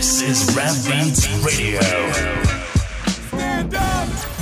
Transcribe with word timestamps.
This 0.00 0.22
is 0.22 0.56
Rap 0.56 0.72
Beats 0.86 1.28
Radio. 1.44 1.78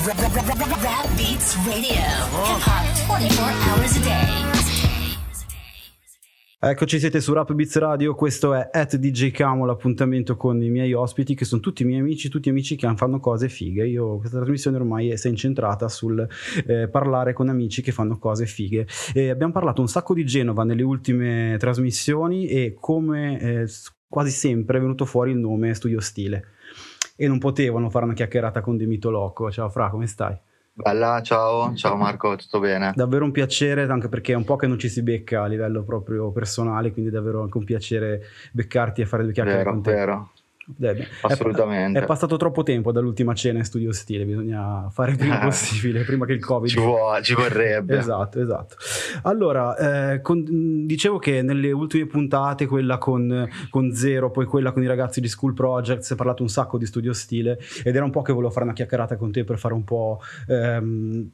Rap 0.07 1.09
Beats 1.17 1.57
Radio. 1.67 1.99
Hip 2.45 2.63
hop 2.63 3.19
24 3.19 3.51
hours 3.67 3.97
a 3.97 4.01
day. 4.05 4.47
Eccoci, 6.61 7.01
siete 7.01 7.21
su 7.21 7.33
Rap 7.33 7.53
Beats 7.55 7.77
Radio, 7.77 8.15
questo 8.15 8.55
è 8.55 8.69
at 8.71 8.95
DJ 8.95 9.33
Camo, 9.33 9.65
l'appuntamento 9.67 10.37
con 10.37 10.63
i 10.63 10.71
miei 10.71 10.93
ospiti 10.93 11.35
che 11.35 11.45
sono 11.45 11.61
tutti 11.61 11.83
i 11.83 11.87
miei 11.87 11.99
amici, 11.99 12.29
tutti 12.29 12.49
amici 12.49 12.77
che 12.77 12.93
fanno 12.95 13.19
cose 13.19 13.49
fighe. 13.49 13.85
Io 13.89 14.19
questa 14.19 14.37
trasmissione 14.37 14.77
ormai 14.77 15.19
si 15.19 15.27
è 15.27 15.31
incentrata 15.31 15.89
sul 15.89 16.25
eh, 16.69 16.87
parlare 16.89 17.33
con 17.33 17.49
amici 17.49 17.83
che 17.83 17.91
fanno 17.91 18.17
cose 18.19 18.47
fighe. 18.47 18.87
E 19.13 19.29
abbiamo 19.29 19.53
parlato 19.53 19.81
un 19.81 19.89
sacco 19.89 20.15
di 20.15 20.25
Genova 20.25 20.63
nelle 20.63 20.85
ultime 20.85 21.57
trasmissioni 21.59 22.47
e 22.47 22.77
come 22.79 23.41
eh, 23.41 23.67
quasi 24.09 24.31
sempre 24.31 24.79
è 24.79 24.81
venuto 24.81 25.05
fuori 25.05 25.31
il 25.31 25.39
nome 25.39 25.75
Studio 25.75 26.01
Stile. 26.01 26.45
E 27.17 27.29
non 27.29 27.39
potevano 27.39 27.91
fare 27.91 28.05
una 28.05 28.15
chiacchierata 28.15 28.61
con 28.61 28.77
Demito 28.77 29.11
Loco. 29.11 29.51
Ciao 29.51 29.69
Fra, 29.69 29.91
come 29.91 30.07
stai? 30.07 30.37
Bella, 30.73 31.21
ciao, 31.23 31.75
ciao 31.75 31.97
Marco, 31.97 32.37
tutto 32.37 32.61
bene? 32.61 32.93
Davvero 32.95 33.25
un 33.25 33.33
piacere, 33.33 33.83
anche 33.83 34.09
perché 34.09 34.33
è 34.33 34.37
un 34.37 34.45
po' 34.45 34.55
che 34.55 34.69
non 34.69 34.79
ci 34.79 34.89
si 34.89 35.03
becca 35.03 35.43
a 35.43 35.47
livello 35.47 35.83
proprio 35.83 36.31
personale, 36.31 36.93
quindi 36.93 37.11
davvero 37.11 37.43
anche 37.43 37.59
un 37.59 37.65
piacere 37.65 38.23
beccarti 38.53 39.01
e 39.01 39.07
fare 39.07 39.25
due 39.25 39.33
chiacchiere 39.33 39.59
vero, 39.59 39.71
con 39.73 39.83
te. 39.83 39.93
Vero, 39.93 40.31
Assolutamente. 41.23 41.99
È, 41.99 42.03
è, 42.03 42.07
passato 42.07 42.37
troppo 42.37 42.63
tempo 42.63 42.93
dall'ultima 42.93 43.35
cena 43.35 43.59
in 43.59 43.65
studio 43.65 43.93
stile, 43.93 44.25
bisogna 44.25 44.89
fare 44.91 45.13
il 45.13 45.17
prima 45.17 45.39
possibile, 45.41 46.03
prima 46.05 46.27
che 46.27 46.33
il 46.33 46.45
Covid. 46.45 46.69
Ci, 46.69 46.79
vuole, 46.79 47.23
ci 47.23 47.35
vorrebbe. 47.35 47.97
esatto, 47.97 48.41
esatto. 48.41 48.77
Allora, 49.23 50.13
eh, 50.13 50.21
con, 50.21 50.87
dicevo 50.87 51.19
che 51.19 51.43
nelle 51.43 51.73
ultime 51.73 52.07
puntate, 52.07 52.67
quella 52.67 52.99
con, 52.99 53.49
con, 53.71 53.95
Zero, 53.95 54.31
poi 54.31 54.45
quella 54.45 54.73
con 54.73 54.83
i 54.83 54.87
ragazzi 54.87 55.21
di 55.21 55.29
School 55.29 55.55
Projects, 55.55 56.11
hai 56.11 56.17
parlato 56.17 56.43
un 56.43 56.49
sacco 56.49 56.77
di 56.77 56.87
studio 56.87 57.13
stile 57.13 57.59
ed 57.83 57.97
era 57.97 58.05
un 58.05 58.11
po' 58.11 58.23
che 58.23 58.33
volevo 58.33 58.53
fare 58.53 58.67
una 58.67 58.75
chiacchierata 58.75 59.17
con 59.17 59.33
te 59.33 59.45
per 59.45 59.59
fare 59.59 59.75
un 59.75 59.85
po'. 59.85 60.21
Ehm, 60.49 61.31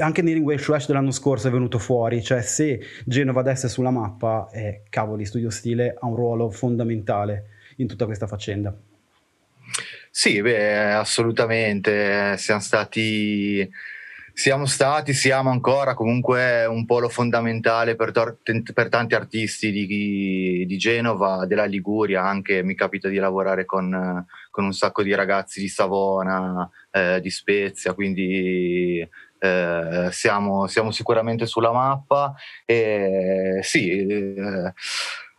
anche 0.00 0.22
nel 0.22 0.36
English 0.36 0.62
Flash 0.62 0.86
dell'anno 0.86 1.10
scorso 1.10 1.48
è 1.48 1.50
venuto 1.50 1.78
fuori, 1.78 2.22
cioè 2.22 2.40
se 2.40 2.80
Genova 3.04 3.40
adesso 3.40 3.66
è 3.66 3.68
sulla 3.68 3.90
mappa, 3.90 4.48
eh, 4.50 4.82
cavoli, 4.88 5.26
studio 5.26 5.50
stile 5.50 5.94
ha 5.98 6.06
un 6.06 6.16
ruolo 6.16 6.50
fondamentale 6.50 7.48
in 7.76 7.86
tutta 7.86 8.04
questa 8.04 8.26
faccenda. 8.26 8.74
Sì, 10.10 10.40
beh, 10.40 10.92
assolutamente. 10.92 12.36
Siamo 12.36 12.60
stati, 12.60 13.68
siamo 14.32 14.64
stati, 14.64 15.12
siamo 15.12 15.50
ancora 15.50 15.94
comunque 15.94 16.66
un 16.66 16.86
polo 16.86 17.08
fondamentale 17.08 17.96
per, 17.96 18.12
per 18.72 18.88
tanti 18.88 19.14
artisti 19.14 19.72
di, 19.72 20.64
di, 20.66 20.76
Genova, 20.78 21.46
della 21.46 21.64
Liguria, 21.64 22.22
anche 22.22 22.62
mi 22.62 22.76
capita 22.76 23.08
di 23.08 23.16
lavorare 23.16 23.64
con, 23.64 24.24
con 24.50 24.64
un 24.64 24.72
sacco 24.72 25.02
di 25.02 25.14
ragazzi 25.14 25.60
di 25.60 25.68
Savona, 25.68 26.68
eh, 26.92 27.20
di 27.20 27.30
Spezia, 27.30 27.92
quindi 27.92 29.04
eh, 29.44 30.08
siamo, 30.10 30.66
siamo, 30.68 30.90
sicuramente 30.90 31.44
sulla 31.44 31.72
mappa. 31.72 32.34
E 32.64 33.58
sì, 33.62 33.90
eh, 33.90 34.72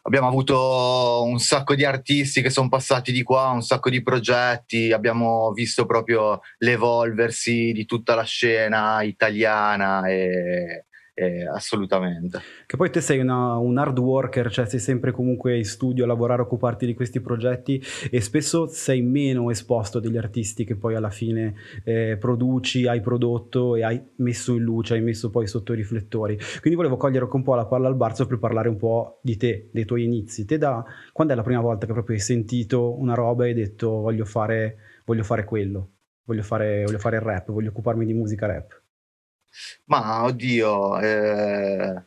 abbiamo 0.05 0.27
avuto 0.27 1.23
un 1.23 1.39
sacco 1.39 1.73
di 1.73 1.83
artisti 1.83 2.41
che 2.41 2.49
sono 2.49 2.69
passati 2.69 3.11
di 3.11 3.23
qua, 3.23 3.49
un 3.49 3.61
sacco 3.61 3.89
di 3.89 4.03
progetti, 4.03 4.91
abbiamo 4.91 5.51
visto 5.51 5.85
proprio 5.85 6.41
l'evolversi 6.59 7.71
di 7.71 7.85
tutta 7.85 8.13
la 8.13 8.23
scena 8.23 9.01
italiana 9.01 10.07
e, 10.07 10.85
eh, 11.15 11.47
assolutamente. 11.47 12.39
Che 12.65 12.75
poi 12.75 12.89
te 12.89 12.99
sei 12.99 13.19
una, 13.19 13.55
un 13.55 13.77
hard 13.77 13.97
worker, 13.97 14.51
cioè 14.51 14.65
sei 14.65 14.79
sempre 14.79 15.11
comunque 15.11 15.57
in 15.57 15.63
studio 15.63 16.03
a 16.03 16.07
lavorare, 16.07 16.41
a 16.41 16.45
occuparti 16.45 16.85
di 16.85 16.93
questi 16.93 17.21
progetti 17.21 17.81
e 18.11 18.19
spesso 18.19 18.67
sei 18.67 19.01
meno 19.01 19.49
esposto 19.49 19.99
degli 19.99 20.17
artisti 20.17 20.65
che 20.65 20.75
poi 20.75 20.95
alla 20.95 21.09
fine 21.09 21.55
eh, 21.85 22.17
produci, 22.19 22.85
hai 22.85 22.99
prodotto 22.99 23.75
e 23.75 23.83
hai 23.83 24.01
messo 24.17 24.55
in 24.55 24.63
luce, 24.63 24.95
hai 24.95 25.01
messo 25.01 25.29
poi 25.29 25.47
sotto 25.47 25.71
i 25.71 25.77
riflettori. 25.77 26.37
Quindi 26.59 26.75
volevo 26.75 26.97
cogliere 26.97 27.25
un 27.31 27.43
po' 27.43 27.55
la 27.55 27.65
palla 27.65 27.87
al 27.87 27.95
barzo 27.95 28.27
per 28.27 28.37
parlare 28.37 28.67
un 28.67 28.77
po' 28.77 29.19
di 29.21 29.37
te, 29.37 29.69
dei 29.71 29.85
tuoi 29.85 30.03
inizi. 30.03 30.43
Te 30.45 30.57
da 30.57 30.83
quando 31.13 31.31
è 31.31 31.35
la 31.35 31.43
prima 31.43 31.61
volta 31.61 31.85
che 31.85 31.93
proprio 31.93 32.17
hai 32.17 32.21
sentito 32.21 32.99
una 32.99 33.13
roba 33.13 33.45
e 33.45 33.49
hai 33.49 33.53
detto 33.53 33.89
voglio 33.89 34.25
fare, 34.25 34.77
voglio 35.05 35.23
fare 35.23 35.45
quello, 35.45 35.91
voglio 36.25 36.43
fare, 36.43 36.83
voglio 36.83 36.99
fare 36.99 37.15
il 37.15 37.21
rap, 37.21 37.51
voglio 37.51 37.69
occuparmi 37.69 38.05
di 38.05 38.13
musica 38.13 38.47
rap? 38.47 38.83
Ma 39.85 40.23
oddio, 40.23 40.99
eh, 40.99 42.01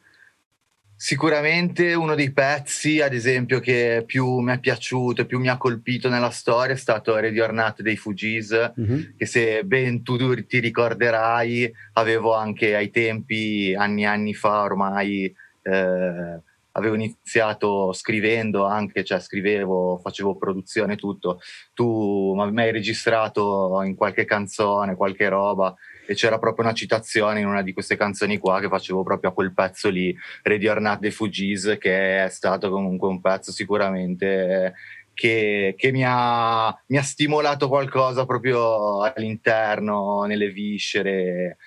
sicuramente 0.96 1.94
uno 1.94 2.16
dei 2.16 2.32
pezzi, 2.32 3.00
ad 3.00 3.14
esempio, 3.14 3.60
che 3.60 4.02
più 4.04 4.38
mi 4.40 4.52
è 4.52 4.58
piaciuto 4.58 5.22
e 5.22 5.26
più 5.26 5.38
mi 5.38 5.48
ha 5.48 5.56
colpito 5.56 6.08
nella 6.08 6.30
storia 6.30 6.74
è 6.74 6.78
stato 6.78 7.16
Ready 7.16 7.38
or 7.38 7.52
Not 7.52 7.82
dei 7.82 7.96
Fugees, 7.96 8.72
mm-hmm. 8.78 9.00
che 9.16 9.24
se 9.26 9.64
ben 9.64 10.02
tu 10.02 10.16
ti 10.44 10.58
ricorderai, 10.58 11.72
avevo 11.92 12.34
anche 12.34 12.74
ai 12.74 12.90
tempi, 12.90 13.74
anni 13.78 14.02
e 14.02 14.06
anni 14.06 14.34
fa 14.34 14.62
ormai, 14.62 15.32
eh, 15.62 16.40
avevo 16.72 16.94
iniziato 16.94 17.92
scrivendo 17.92 18.64
anche, 18.64 19.04
cioè 19.04 19.20
scrivevo, 19.20 19.98
facevo 19.98 20.36
produzione 20.36 20.96
tutto. 20.96 21.40
Tu 21.74 22.34
mi 22.34 22.60
hai 22.60 22.72
registrato 22.72 23.80
in 23.84 23.94
qualche 23.94 24.24
canzone, 24.24 24.96
qualche 24.96 25.28
roba 25.28 25.76
e 26.10 26.14
c'era 26.14 26.38
proprio 26.38 26.64
una 26.64 26.72
citazione 26.72 27.40
in 27.40 27.46
una 27.46 27.60
di 27.60 27.74
queste 27.74 27.94
canzoni 27.94 28.38
qua 28.38 28.60
che 28.60 28.68
facevo 28.68 29.02
proprio 29.02 29.28
a 29.28 29.34
quel 29.34 29.52
pezzo 29.52 29.90
lì, 29.90 30.16
Ready 30.42 30.66
or 30.66 30.80
Not 30.80 31.00
dei 31.00 31.10
Fugees, 31.10 31.76
che 31.78 32.24
è 32.24 32.28
stato 32.30 32.70
comunque 32.70 33.08
un 33.08 33.20
pezzo 33.20 33.52
sicuramente 33.52 34.72
che, 35.12 35.74
che 35.76 35.92
mi, 35.92 36.02
ha, 36.06 36.74
mi, 36.86 36.96
ha, 36.96 37.02
stimolato 37.02 37.68
qualcosa 37.68 38.24
proprio 38.24 39.02
all'interno, 39.02 40.24
nelle 40.24 40.48
viscere. 40.48 41.58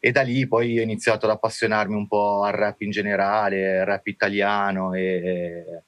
E 0.00 0.10
da 0.10 0.22
lì 0.22 0.48
poi 0.48 0.80
ho 0.80 0.82
iniziato 0.82 1.26
ad 1.26 1.32
appassionarmi 1.32 1.94
un 1.94 2.08
po' 2.08 2.42
al 2.42 2.52
rap 2.52 2.80
in 2.80 2.90
generale, 2.90 3.78
al 3.78 3.86
rap 3.86 4.08
italiano 4.08 4.92
e 4.92 5.84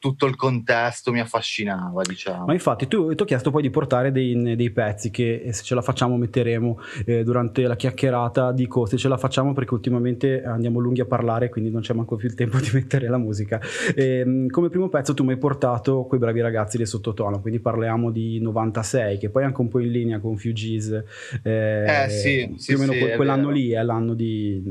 tutto 0.00 0.24
il 0.24 0.34
contesto 0.34 1.12
mi 1.12 1.20
affascinava, 1.20 2.02
diciamo. 2.02 2.46
Ma 2.46 2.54
infatti 2.54 2.88
tu 2.88 3.14
ti 3.14 3.22
ho 3.22 3.26
chiesto 3.26 3.50
poi 3.50 3.60
di 3.60 3.68
portare 3.68 4.10
dei, 4.10 4.56
dei 4.56 4.70
pezzi 4.70 5.10
che 5.10 5.50
se 5.52 5.62
ce 5.62 5.74
la 5.74 5.82
facciamo 5.82 6.16
metteremo 6.16 6.80
eh, 7.04 7.22
durante 7.22 7.62
la 7.62 7.76
chiacchierata, 7.76 8.50
dico 8.52 8.86
se 8.86 8.96
ce 8.96 9.08
la 9.08 9.18
facciamo 9.18 9.52
perché 9.52 9.74
ultimamente 9.74 10.42
andiamo 10.42 10.78
lunghi 10.78 11.02
a 11.02 11.04
parlare 11.04 11.50
quindi 11.50 11.70
non 11.70 11.82
c'è 11.82 11.92
manco 11.92 12.16
più 12.16 12.28
il 12.28 12.34
tempo 12.34 12.58
di 12.58 12.70
mettere 12.72 13.08
la 13.08 13.18
musica. 13.18 13.60
E, 13.94 14.20
ehm, 14.20 14.48
come 14.48 14.70
primo 14.70 14.88
pezzo 14.88 15.12
tu 15.12 15.22
mi 15.22 15.32
hai 15.32 15.38
portato 15.38 16.04
quei 16.04 16.18
bravi 16.18 16.40
ragazzi 16.40 16.78
del 16.78 16.86
sottotono, 16.86 17.42
quindi 17.42 17.60
parliamo 17.60 18.10
di 18.10 18.40
96 18.40 19.18
che 19.18 19.28
poi 19.28 19.42
è 19.42 19.46
anche 19.46 19.60
un 19.60 19.68
po' 19.68 19.80
in 19.80 19.90
linea 19.90 20.18
con 20.18 20.38
Fugees. 20.38 21.04
Eh, 21.42 22.04
eh 22.04 22.08
sì, 22.08 22.46
più 22.46 22.58
sì, 22.58 22.72
o 22.72 22.78
meno 22.78 22.92
sì, 22.92 23.12
quell'anno 23.16 23.50
lì 23.50 23.70
è 23.72 23.82
l'anno 23.82 24.14
di... 24.14 24.64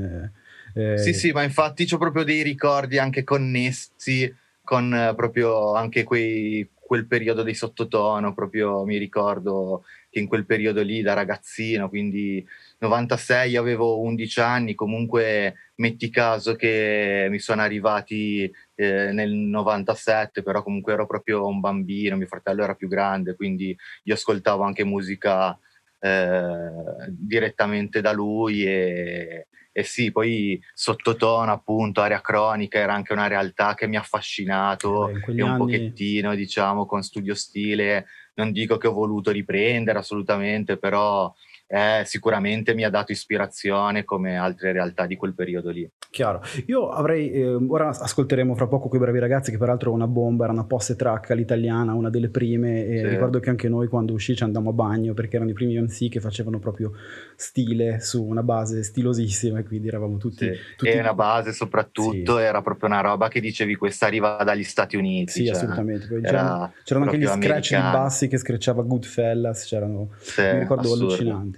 Eh, 0.74 0.98
sì, 0.98 1.14
sì, 1.14 1.32
ma 1.32 1.44
infatti 1.44 1.88
ho 1.92 1.98
proprio 1.98 2.24
dei 2.24 2.42
ricordi 2.42 2.98
anche 2.98 3.24
connessi 3.24 4.34
con 4.70 4.94
eh, 4.94 5.16
proprio 5.16 5.74
anche 5.74 6.04
quei, 6.04 6.70
quel 6.76 7.08
periodo 7.08 7.42
dei 7.42 7.56
sottotono, 7.56 8.36
proprio 8.36 8.86
mi 8.86 8.98
ricordo 8.98 9.84
che 10.12 10.20
in 10.20 10.28
quel 10.28 10.46
periodo 10.46 10.84
lì 10.84 11.02
da 11.02 11.14
ragazzino, 11.14 11.90
quindi 11.90 12.46
96 12.78 13.56
avevo 13.56 14.00
11 14.00 14.40
anni, 14.42 14.76
comunque 14.76 15.72
metti 15.78 16.12
caso 16.12 16.54
che 16.54 17.26
mi 17.32 17.40
sono 17.40 17.64
arrivati 17.64 18.44
eh, 18.76 19.12
nel 19.12 19.32
97, 19.32 20.44
però 20.44 20.62
comunque 20.62 20.94
ero 20.94 21.08
proprio 21.08 21.48
un 21.48 21.60
bambino, 21.60 22.16
mio 22.16 22.28
fratello 22.28 22.62
era 22.64 22.76
più 22.76 22.88
grande, 22.88 23.36
quindi 23.36 23.76
io 24.04 24.14
ascoltavo 24.14 24.62
anche 24.62 24.84
musica 24.84 25.58
eh, 26.00 26.72
direttamente 27.10 28.02
da 28.02 28.12
lui 28.12 28.66
e, 28.66 29.48
e 29.72 29.84
sì, 29.84 30.12
poi 30.12 30.60
sottotono, 30.74 31.52
appunto, 31.52 32.02
area 32.02 32.22
cronica 32.22 32.80
era 32.80 32.94
anche 32.94 33.14
una 33.14 33.28
realtà 33.28 33.76
che 33.76 33.88
mi 33.88 33.98
ha 33.98 34.02
affascinato 34.02 35.10
eh, 35.10 35.38
e 35.38 35.44
un 35.44 35.50
anni... 35.52 35.58
pochettino, 35.58 36.36
diciamo, 36.36 36.86
con 36.86 37.02
studio 37.02 37.36
stile. 37.36 38.06
Non 38.36 38.52
dico 38.52 38.78
che 38.78 38.88
ho 38.88 38.94
voluto 38.94 39.32
riprendere 39.32 40.00
assolutamente, 40.00 40.78
però 40.78 41.34
eh, 41.72 42.02
sicuramente 42.04 42.74
mi 42.74 42.84
ha 42.84 42.90
dato 42.90 43.12
ispirazione 43.12 44.04
come 44.04 44.38
altre 44.38 44.72
realtà 44.72 45.06
di 45.06 45.16
quel 45.16 45.36
periodo 45.36 45.70
lì. 45.70 45.88
Chiaro. 46.10 46.42
Io 46.66 46.90
avrei, 46.90 47.32
eh, 47.32 47.46
ora 47.46 47.90
ascolteremo 47.90 48.56
fra 48.56 48.66
poco 48.66 48.88
quei 48.88 49.00
bravi 49.00 49.20
ragazzi 49.20 49.52
che 49.52 49.60
peraltro 49.60 49.92
una 49.92 50.08
bomba, 50.08 50.46
era 50.46 50.54
una 50.54 50.66
posse 50.66 50.96
track 50.96 51.30
all'italiana, 51.30 51.94
una 51.94 52.10
delle 52.10 52.30
prime 52.30 52.88
e 52.88 52.98
sì. 52.98 53.08
ricordo 53.08 53.40
che 53.40 53.52
anche 53.52 53.70
noi 53.70 53.88
quando 53.88 54.14
uscì 54.14 54.36
ci 54.36 54.42
andammo 54.44 54.72
a 54.72 54.74
bagno 54.74 55.14
perché 55.14 55.36
erano 55.36 55.52
i 55.52 55.54
primi 55.54 55.80
MC 55.80 56.10
che 56.10 56.20
facevano 56.20 56.58
proprio 56.58 56.94
stile 57.36 58.00
su 58.00 58.26
una 58.26 58.42
base 58.42 58.82
stilosissima 58.82 59.60
e 59.60 59.64
quindi 59.64 59.90
eravamo 59.90 60.18
tutti... 60.18 60.46
Sì. 60.46 60.54
tutti... 60.76 60.90
E 60.90 61.00
una 61.00 61.14
base 61.14 61.54
soprattutto 61.54 62.38
sì. 62.38 62.42
era 62.42 62.64
proprio 62.64 62.90
una 62.90 63.02
roba 63.02 63.28
che 63.28 63.40
dicevi 63.40 63.76
questa 63.76 64.08
arriva 64.08 64.42
dagli 64.44 64.64
Stati 64.64 64.98
Uniti. 64.98 65.32
Sì, 65.32 65.46
cioè, 65.46 65.56
assolutamente. 65.56 66.08
C'erano, 66.22 66.74
c'erano 66.84 67.06
anche 67.06 67.20
gli 67.20 67.28
scratch 67.28 67.76
di 67.76 67.82
bassi 67.82 68.28
che 68.28 68.38
screcciava 68.38 68.82
Goodfellas, 68.82 69.66
c'erano... 69.66 70.10
mi 70.38 70.60
ricordo 70.60 70.96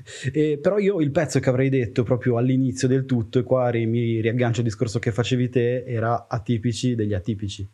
allucinanti. 0.02 0.30
E, 0.42 0.60
però 0.62 0.78
io 0.78 1.02
il 1.02 1.12
pezzo 1.12 1.40
che 1.40 1.50
avrei 1.50 1.70
detto 1.70 2.04
proprio 2.04 2.38
all'inizio 2.38 2.88
del 2.88 3.06
tutto, 3.06 3.40
e 3.40 3.44
qua 3.44 3.72
mi 3.74 4.20
riaggancio 4.22 4.60
al 4.60 4.66
discorso 4.66 5.00
che 5.00 5.12
facevi 5.12 5.50
te, 5.50 5.84
era 5.84 6.28
atipici 6.28 6.96
degli 6.96 7.14
atipici. 7.14 7.68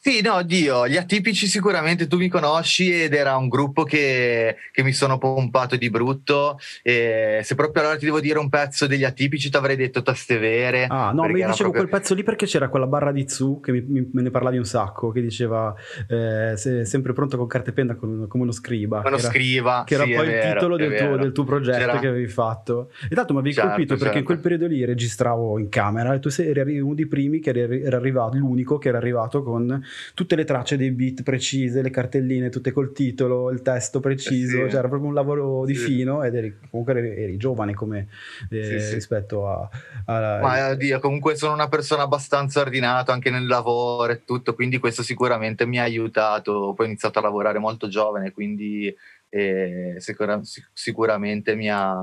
Sì, 0.00 0.20
no, 0.22 0.40
Dio, 0.44 0.86
gli 0.86 0.96
atipici 0.96 1.48
sicuramente 1.48 2.06
tu 2.06 2.18
mi 2.18 2.28
conosci 2.28 2.88
ed 3.02 3.14
era 3.14 3.36
un 3.36 3.48
gruppo 3.48 3.82
che, 3.82 4.54
che 4.70 4.84
mi 4.84 4.92
sono 4.92 5.18
pompato 5.18 5.74
di 5.74 5.90
brutto. 5.90 6.56
E 6.84 7.40
se 7.42 7.56
proprio 7.56 7.82
allora 7.82 7.98
ti 7.98 8.04
devo 8.04 8.20
dire 8.20 8.38
un 8.38 8.48
pezzo 8.48 8.86
degli 8.86 9.02
atipici, 9.02 9.50
ti 9.50 9.56
avrei 9.56 9.74
detto 9.74 10.00
taste 10.02 10.38
vere. 10.38 10.86
Ah, 10.88 11.10
no, 11.10 11.24
mi 11.24 11.32
dicevo 11.34 11.54
proprio... 11.56 11.82
quel 11.82 11.88
pezzo 11.88 12.14
lì 12.14 12.22
perché 12.22 12.46
c'era 12.46 12.68
quella 12.68 12.86
barra 12.86 13.10
di 13.10 13.28
Zu 13.28 13.58
che 13.58 13.72
mi, 13.72 13.80
mi, 13.80 14.08
me 14.12 14.22
ne 14.22 14.30
parlavi 14.30 14.56
un 14.56 14.64
sacco, 14.64 15.10
che 15.10 15.20
diceva 15.20 15.74
eh, 16.08 16.56
sempre 16.56 17.12
pronto 17.12 17.36
con 17.36 17.48
carta 17.48 17.70
e 17.70 17.72
penna 17.72 17.96
come, 17.96 18.28
uno 18.30 18.52
scriba. 18.52 18.98
Uno 18.98 19.16
che 19.16 19.22
era, 19.22 19.30
scriva, 19.30 19.82
che 19.84 19.94
era 19.94 20.04
sì, 20.04 20.12
poi 20.12 20.24
il 20.26 20.30
vero, 20.30 20.52
titolo 20.52 20.76
del 20.76 20.96
tuo, 20.96 21.16
del 21.16 21.32
tuo, 21.32 21.44
progetto 21.44 21.78
c'era... 21.78 21.98
che 21.98 22.06
avevi 22.06 22.28
fatto. 22.28 22.92
E 23.10 23.16
tanto 23.16 23.32
mi 23.32 23.40
avevi 23.40 23.54
certo, 23.54 23.70
colpito 23.70 23.94
perché 23.94 24.04
certo. 24.04 24.18
in 24.18 24.24
quel 24.24 24.38
periodo 24.38 24.66
lì 24.68 24.84
registravo 24.84 25.58
in 25.58 25.68
camera 25.68 26.14
e 26.14 26.20
tu 26.20 26.28
sei, 26.28 26.50
eri 26.50 26.78
uno 26.78 26.94
dei 26.94 27.08
primi 27.08 27.40
che 27.40 27.50
era 27.50 27.96
arrivato, 27.96 28.36
l'unico 28.36 28.78
che 28.78 28.88
era 28.88 28.98
arrivato 28.98 29.42
con 29.42 29.86
tutte 30.14 30.36
le 30.36 30.44
tracce 30.44 30.76
dei 30.76 30.90
beat 30.90 31.22
precise, 31.22 31.82
le 31.82 31.90
cartelline 31.90 32.50
tutte 32.50 32.72
col 32.72 32.92
titolo, 32.92 33.50
il 33.50 33.62
testo 33.62 34.00
preciso, 34.00 34.58
Eh 34.58 34.64
sì. 34.64 34.70
cioè 34.70 34.78
era 34.78 34.88
proprio 34.88 35.08
un 35.08 35.14
lavoro 35.14 35.64
di 35.64 35.74
fino 35.74 36.22
ed 36.22 36.34
eri, 36.34 36.58
comunque 36.70 36.94
eri, 36.94 37.22
eri 37.22 37.36
giovane 37.36 37.74
come 37.74 38.08
eh, 38.50 38.90
rispetto 38.92 39.48
a... 39.48 39.68
a 40.06 40.38
Ma 40.40 40.70
oddio, 40.70 40.98
comunque 40.98 41.36
sono 41.36 41.52
una 41.52 41.68
persona 41.68 42.02
abbastanza 42.02 42.60
ordinata 42.60 43.12
anche 43.12 43.30
nel 43.30 43.46
lavoro 43.46 44.12
e 44.12 44.24
tutto, 44.24 44.54
quindi 44.54 44.78
questo 44.78 45.02
sicuramente 45.02 45.66
mi 45.66 45.78
ha 45.78 45.82
aiutato. 45.82 46.72
Poi 46.74 46.86
ho 46.86 46.88
iniziato 46.88 47.18
a 47.18 47.22
lavorare 47.22 47.58
molto 47.58 47.88
giovane, 47.88 48.32
quindi 48.32 48.94
eh, 49.28 49.94
sicura- 49.98 50.42
sic- 50.42 50.70
sicuramente 50.72 51.54
mi 51.54 51.70
ha, 51.70 51.94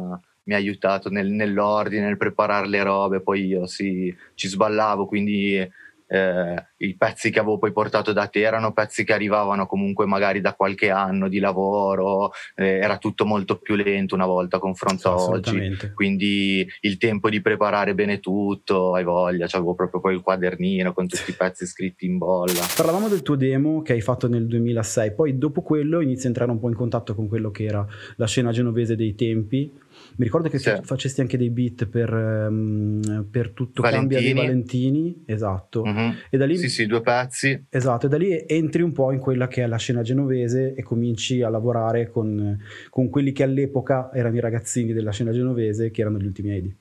mi 0.43 0.53
ha 0.53 0.57
aiutato 0.57 1.09
nel- 1.09 1.31
nell'ordine, 1.31 2.05
nel 2.05 2.17
preparare 2.17 2.67
le 2.67 2.83
robe. 2.83 3.21
Poi 3.21 3.45
io 3.45 3.65
sì, 3.65 4.15
ci 4.35 4.47
sballavo, 4.47 5.05
quindi 5.05 5.67
eh, 6.07 6.67
i 6.77 6.95
pezzi 6.95 7.31
che 7.31 7.39
avevo 7.39 7.57
poi 7.57 7.71
portato 7.71 8.13
da 8.13 8.27
te 8.27 8.41
erano 8.41 8.73
pezzi 8.73 9.03
che 9.03 9.13
arrivavano 9.13 9.65
comunque 9.65 10.05
magari 10.05 10.41
da 10.41 10.53
qualche 10.53 10.89
anno 10.89 11.27
di 11.27 11.39
lavoro, 11.39 12.31
eh, 12.55 12.77
era 12.77 12.97
tutto 12.97 13.25
molto 13.25 13.57
più 13.57 13.75
lento 13.75 14.15
una 14.15 14.25
volta 14.25 14.59
confronto 14.59 15.09
a 15.09 15.15
oggi 15.15 15.75
quindi 15.93 16.67
il 16.81 16.97
tempo 16.97 17.29
di 17.29 17.41
preparare 17.41 17.93
bene 17.95 18.19
tutto, 18.19 18.93
hai 18.93 19.03
voglia, 19.03 19.47
avevo 19.49 19.73
proprio 19.75 19.99
poi 20.01 20.15
il 20.15 20.21
quadernino 20.21 20.93
con 20.93 21.07
tutti 21.07 21.31
i 21.31 21.33
pezzi 21.33 21.65
scritti 21.65 22.05
in 22.05 22.17
bolla. 22.17 22.65
Parlavamo 22.75 23.07
del 23.07 23.21
tuo 23.21 23.35
demo 23.35 23.81
che 23.81 23.93
hai 23.93 24.01
fatto 24.01 24.27
nel 24.27 24.47
2006, 24.47 25.13
poi 25.13 25.37
dopo 25.37 25.61
quello 25.61 26.01
inizi 26.01 26.25
a 26.25 26.27
entrare 26.29 26.51
un 26.51 26.59
po' 26.59 26.69
in 26.69 26.75
contatto 26.75 27.15
con 27.15 27.27
quello 27.27 27.51
che 27.51 27.65
era 27.65 27.85
la 28.17 28.27
scena 28.27 28.51
genovese 28.51 28.95
dei 28.95 29.15
tempi. 29.15 29.71
Mi 30.17 30.25
ricordo 30.25 30.49
che 30.49 30.59
Sì. 30.59 30.69
fa- 30.69 30.81
facesti 30.81 31.21
anche 31.21 31.37
dei 31.37 31.49
beat 31.49 31.87
per, 31.87 32.13
ehm, 32.13 33.27
per 33.31 33.51
tutto 33.51 33.81
cambia 33.81 34.19
dei 34.19 34.33
Valentini. 34.33 35.01
Valentini, 35.01 35.23
esatto. 35.25 35.83
Mhm. 35.95 36.15
E 36.29 36.37
da 36.37 36.45
lì, 36.45 36.57
Sì, 36.57 36.69
sì, 36.69 36.85
due 36.85 37.01
pezzi. 37.01 37.65
esatto, 37.69 38.05
e 38.07 38.09
da 38.09 38.17
lì 38.17 38.43
entri 38.47 38.81
un 38.81 38.91
po' 38.91 39.11
in 39.11 39.19
quella 39.19 39.47
che 39.47 39.63
è 39.63 39.67
la 39.67 39.77
scena 39.77 40.01
genovese 40.01 40.73
e 40.75 40.83
cominci 40.83 41.41
a 41.41 41.49
lavorare 41.49 42.09
con, 42.09 42.59
con 42.89 43.09
quelli 43.09 43.31
che 43.31 43.43
all'epoca 43.43 44.11
erano 44.13 44.35
i 44.35 44.39
ragazzini 44.39 44.93
della 44.93 45.11
scena 45.11 45.31
genovese, 45.31 45.91
che 45.91 46.01
erano 46.01 46.17
gli 46.19 46.25
ultimi 46.25 46.51
Aidi. 46.51 46.75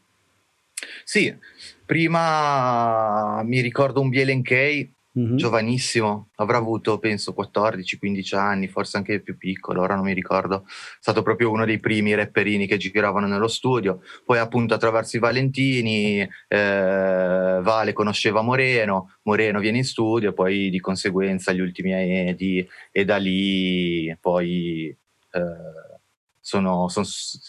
Sì, 1.04 1.34
prima 1.86 3.42
mi 3.44 3.60
ricordo 3.60 4.00
un 4.00 4.08
Bielen 4.08 4.42
K, 5.14 5.18
Mhm. 5.20 5.36
giovanissimo, 5.36 6.30
avrà 6.36 6.56
avuto 6.56 6.98
penso 6.98 7.32
14-15 7.34 8.34
anni, 8.34 8.66
forse 8.66 8.96
anche 8.96 9.20
più 9.20 9.36
piccolo, 9.36 9.80
ora 9.82 9.94
non 9.94 10.04
mi 10.04 10.12
ricordo. 10.12 10.64
È 10.66 10.70
stato 10.98 11.22
proprio 11.22 11.52
uno 11.52 11.64
dei 11.64 11.78
primi 11.78 12.14
rapperini 12.14 12.66
che 12.66 12.76
giravano 12.78 13.28
nello 13.28 13.46
studio. 13.46 14.00
Poi 14.24 14.38
appunto 14.38 14.74
attraverso 14.74 15.16
i 15.16 15.20
Valentini, 15.20 16.28
eh, 16.48 17.60
Vale 17.62 17.92
conosceva 17.92 18.42
Moreno, 18.42 19.14
Moreno 19.22 19.60
viene 19.60 19.78
in 19.78 19.84
studio, 19.84 20.32
poi 20.32 20.68
di 20.68 20.80
conseguenza 20.80 21.52
gli 21.52 21.60
ultimi 21.60 21.92
Edi 21.92 22.66
e 22.90 23.04
da 23.04 23.16
lì 23.16 24.14
poi 24.20 24.88
eh, 24.88 25.40
sono- 26.40 26.88
son- 26.88 27.04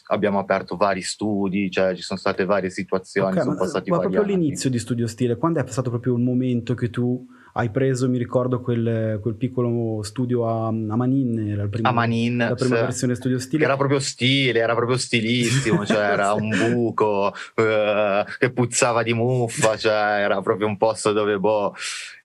abbiamo 0.07 0.39
aperto 0.39 0.75
vari 0.77 1.01
studi, 1.01 1.69
cioè 1.69 1.95
ci 1.95 2.01
sono 2.01 2.17
state 2.19 2.45
varie 2.45 2.69
situazioni, 2.69 3.35
Ok, 3.35 3.41
sono 3.41 3.51
ma, 3.55 3.59
passati 3.59 3.89
ma 3.89 3.99
proprio 3.99 4.21
all'inizio 4.21 4.69
di 4.69 4.79
Studio 4.79 5.05
Stile, 5.07 5.35
quando 5.35 5.59
è 5.63 5.67
stato 5.67 5.89
proprio 5.89 6.15
il 6.15 6.21
momento 6.23 6.73
che 6.75 6.89
tu 6.89 7.25
hai 7.57 7.69
preso, 7.69 8.09
mi 8.09 8.17
ricordo, 8.17 8.59
quel, 8.59 9.17
quel 9.21 9.35
piccolo 9.35 10.03
studio 10.03 10.45
a, 10.45 10.67
a 10.67 10.71
Manin, 10.71 11.51
era 11.51 11.63
il 11.63 11.69
primo- 11.69 11.87
A 11.87 11.93
Manin, 11.93 12.37
la 12.37 12.53
prima 12.53 12.75
sì. 12.75 12.81
versione 12.81 13.15
Studio 13.15 13.37
Che 13.37 13.43
Stile. 13.43 13.63
era 13.63 13.77
proprio 13.77 13.99
stile, 13.99 14.59
era 14.59 14.75
proprio 14.75 14.97
stilissimo, 14.97 15.85
cioè 15.87 16.03
era 16.03 16.33
un 16.33 16.49
buco 16.49 17.33
eh, 17.55 18.25
che 18.39 18.51
puzzava 18.51 19.03
di 19.03 19.13
muffa, 19.13 19.77
cioè 19.77 19.93
era 19.93 20.41
proprio 20.41 20.67
un 20.67 20.75
posto 20.75 21.13
dove 21.13 21.39
boh. 21.39 21.73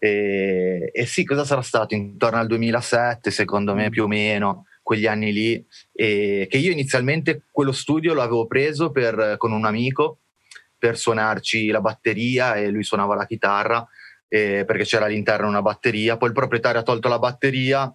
E, 0.01 0.91
e 0.93 1.07
sì, 1.07 1.25
cosa 1.25 1.45
sarà 1.45 1.63
stato? 1.63 1.95
Intorno 1.95 2.39
al 2.39 2.49
2007, 2.49 3.31
secondo 3.31 3.73
me, 3.77 3.89
più 3.89 4.05
o 4.05 4.09
meno, 4.09 4.67
quegli 4.83 5.07
anni 5.07 5.33
lì. 5.33 5.65
E 5.93 6.49
che 6.51 6.57
io 6.57 6.73
inizialmente 6.73 7.45
quello 7.53 7.71
studio 7.71 8.15
lo 8.15 8.23
avevo 8.23 8.49
preso 8.49 8.91
per- 8.91 9.37
con 9.39 9.53
un 9.53 9.65
amico 9.65 10.19
per 10.77 10.99
suonarci 10.99 11.69
la 11.69 11.81
batteria 11.81 12.55
e 12.55 12.69
lui 12.71 12.83
suonava 12.83 13.15
la 13.15 13.27
chitarra 13.27 13.87
eh, 14.31 14.65
perché 14.65 14.85
c'era 14.85 15.07
all'interno 15.07 15.49
una 15.49 15.61
batteria. 15.61 16.17
Poi 16.17 16.29
il 16.29 16.35
proprietario 16.35 16.81
ha 16.81 16.85
tolto 16.85 17.09
la 17.09 17.19
batteria. 17.19 17.93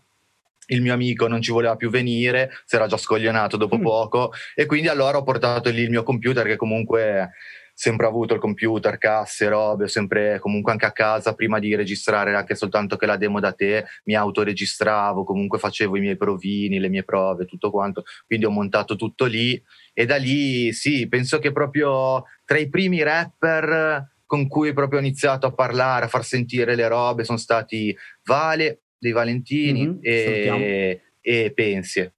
Il 0.67 0.81
mio 0.81 0.93
amico 0.93 1.27
non 1.27 1.41
ci 1.41 1.51
voleva 1.51 1.75
più 1.75 1.89
venire, 1.91 2.49
si 2.65 2.75
era 2.75 2.87
già 2.87 2.97
scoglionato 2.97 3.55
dopo 3.55 3.77
Mm. 3.77 3.83
poco 3.83 4.31
e 4.55 4.65
quindi 4.65 4.87
allora 4.87 5.17
ho 5.19 5.23
portato 5.23 5.69
lì 5.69 5.81
il 5.81 5.91
mio 5.91 6.01
computer 6.01 6.43
che 6.43 6.55
comunque 6.55 7.29
sempre 7.71 8.07
avuto 8.07 8.33
il 8.33 8.39
computer, 8.39 8.97
casse, 8.97 9.47
robe, 9.47 9.83
ho 9.83 9.87
sempre 9.87 10.39
comunque 10.39 10.71
anche 10.71 10.85
a 10.85 10.91
casa 10.91 11.35
prima 11.35 11.59
di 11.59 11.75
registrare 11.75 12.33
anche 12.33 12.55
soltanto 12.55 12.95
che 12.95 13.05
la 13.05 13.17
demo 13.17 13.39
da 13.39 13.51
te 13.51 13.85
mi 14.05 14.15
autoregistravo, 14.15 15.23
comunque 15.23 15.59
facevo 15.59 15.97
i 15.97 15.99
miei 15.99 16.17
provini, 16.17 16.79
le 16.79 16.89
mie 16.89 17.03
prove, 17.03 17.45
tutto 17.45 17.69
quanto, 17.69 18.03
quindi 18.25 18.45
ho 18.45 18.49
montato 18.49 18.95
tutto 18.95 19.25
lì 19.25 19.61
e 19.93 20.05
da 20.05 20.15
lì 20.15 20.73
sì, 20.73 21.07
penso 21.07 21.37
che 21.37 21.51
proprio 21.51 22.23
tra 22.43 22.57
i 22.57 22.69
primi 22.69 23.03
rapper 23.03 24.13
con 24.25 24.47
cui 24.47 24.73
proprio 24.73 24.99
ho 24.99 25.01
iniziato 25.01 25.45
a 25.45 25.53
parlare, 25.53 26.05
a 26.05 26.09
far 26.09 26.23
sentire 26.23 26.75
le 26.75 26.87
robe 26.87 27.23
sono 27.23 27.37
stati 27.37 27.95
Vale 28.23 28.81
dei 28.97 29.11
Valentini 29.11 29.85
Mhm, 29.85 29.99
salutiamo. 30.01 30.59
e, 30.63 31.01
e 31.21 31.51
Pensie. 31.53 32.13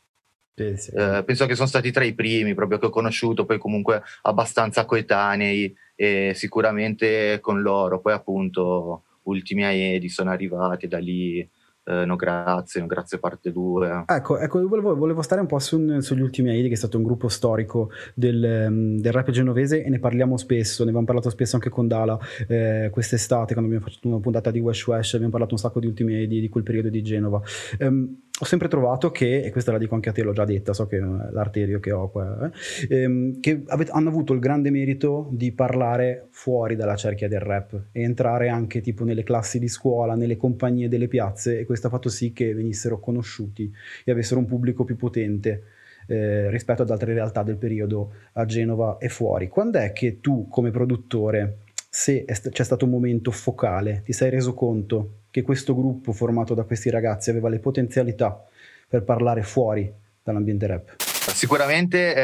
Sì. 0.58 0.92
Eh, 0.96 1.24
penso 1.24 1.46
che 1.46 1.54
sono 1.54 1.68
stati 1.68 1.92
tra 1.92 2.04
i 2.04 2.16
primi 2.16 2.56
proprio 2.56 2.80
che 2.80 2.88
ho 2.88 2.90
conosciuto, 2.90 3.46
poi 3.46 3.60
comunque 3.60 4.02
abbastanza 4.24 4.86
coetanei 4.86 5.76
e 5.96 6.32
sicuramente 6.34 7.40
con 7.42 7.62
loro. 7.62 8.00
Poi 8.02 8.14
appunto 8.14 9.04
ultimi 9.24 9.64
Aedi 9.66 10.10
sono 10.10 10.32
arrivati 10.32 10.88
da 10.88 10.98
lì 10.98 11.48
eh, 11.88 12.06
no 12.06 12.18
grazie, 12.18 12.82
no 12.82 12.88
grazie 12.88 13.18
parte 13.18 13.52
2. 13.52 14.04
Ecco, 14.08 14.38
ecco 14.38 14.68
volevo, 14.68 14.96
volevo 14.96 15.22
stare 15.22 15.40
un 15.40 15.48
po' 15.48 15.58
su- 15.60 16.00
sugli 16.02 16.22
ultimi 16.22 16.50
Aidi, 16.50 16.68
che 16.68 16.74
è 16.74 16.78
stato 16.78 16.98
un 16.98 17.04
gruppo 17.04 17.30
storico 17.30 17.92
del, 18.14 18.44
ehm, 18.44 19.00
del 19.00 19.14
rap 19.14 19.30
genovese 19.30 19.84
e 19.84 19.90
ne 19.90 20.00
parliamo 20.00 20.36
spesso, 20.36 20.84
ne 20.84 20.90
abbiamo 20.90 21.06
parlato 21.06 21.30
spesso 21.30 21.56
anche 21.56 21.70
con 21.70 21.88
Dala 21.88 22.20
eh, 22.48 22.90
quest'estate 22.92 23.54
quando 23.54 23.74
abbiamo 23.74 23.90
fatto 23.90 24.08
una 24.08 24.20
puntata 24.20 24.52
di 24.52 24.60
Wesh 24.60 24.88
Wesh, 24.88 25.14
abbiamo 25.14 25.32
parlato 25.32 25.54
un 25.54 25.60
sacco 25.60 25.80
di 25.80 25.88
ultimi 25.88 26.16
Aidi 26.16 26.42
di 26.42 26.50
quel 26.50 26.64
periodo 26.64 26.90
di 26.90 27.02
Genova. 27.02 27.42
Ehm, 27.80 28.22
ho 28.40 28.46
sempre 28.46 28.68
trovato 28.68 29.10
che, 29.10 29.42
e 29.42 29.52
questa 29.52 29.72
la 29.72 29.80
dico 29.80 29.96
anche 29.96 30.10
a 30.10 30.12
te, 30.12 30.22
l'ho 30.22 30.32
già 30.32 30.46
detta, 30.46 30.74
so 30.74 30.86
che 30.86 30.98
è 30.98 31.00
l'arterio 31.00 31.80
che 31.80 31.92
ho 31.92 32.10
qua, 32.10 32.52
eh, 32.88 33.02
ehm, 33.02 33.40
che 33.40 33.64
avete- 33.66 33.92
hanno 33.92 34.10
avuto 34.10 34.34
il 34.34 34.40
grande 34.40 34.70
merito 34.70 35.28
di 35.32 35.52
parlare 35.52 36.28
fuori 36.30 36.76
dalla 36.76 36.96
cerchia 36.96 37.28
del 37.28 37.40
rap 37.40 37.88
e 37.92 38.02
entrare 38.04 38.50
anche 38.50 38.82
tipo 38.82 39.04
nelle 39.04 39.24
classi 39.24 39.58
di 39.58 39.68
scuola, 39.68 40.14
nelle 40.14 40.38
compagnie 40.38 40.88
delle 40.88 41.08
piazze 41.08 41.60
e 41.60 41.66
questo 41.66 41.88
ha 41.88 41.90
fatto 41.90 42.10
sì 42.10 42.32
che 42.32 42.54
venissero 42.54 43.00
conosciuti 43.00 43.72
e 44.04 44.12
avessero 44.12 44.40
un 44.40 44.46
pubblico 44.46 44.84
più 44.84 44.98
potente 44.98 45.64
eh, 46.08 46.50
rispetto 46.52 46.84
ad 46.84 46.92
altre 46.92 47.14
realtà 47.14 47.42
del 47.42 47.58
periodo 47.58 48.14
a 48.34 48.46
Genova 48.46 48.98
e 49.00 49.10
fuori. 49.10 49.48
Quando 49.48 49.80
è 49.80 49.92
che 49.94 50.20
tu 50.22 50.48
come 50.48 50.70
produttore, 50.70 51.58
se 51.90 52.24
st- 52.28 52.50
c'è 52.50 52.64
stato 52.64 52.86
un 52.86 52.92
momento 52.92 53.32
focale, 53.32 54.04
ti 54.06 54.14
sei 54.14 54.30
reso 54.30 54.54
conto 54.54 55.22
che 55.38 55.44
questo 55.44 55.76
gruppo 55.76 56.14
formato 56.14 56.56
da 56.56 56.64
questi 56.64 56.90
ragazzi 56.90 57.30
aveva 57.30 57.48
le 57.48 57.60
potenzialità 57.60 58.44
per 58.90 59.04
parlare 59.04 59.44
fuori 59.44 59.92
dall'ambiente 60.24 60.66
rap? 60.66 60.96
Sicuramente 60.98 62.16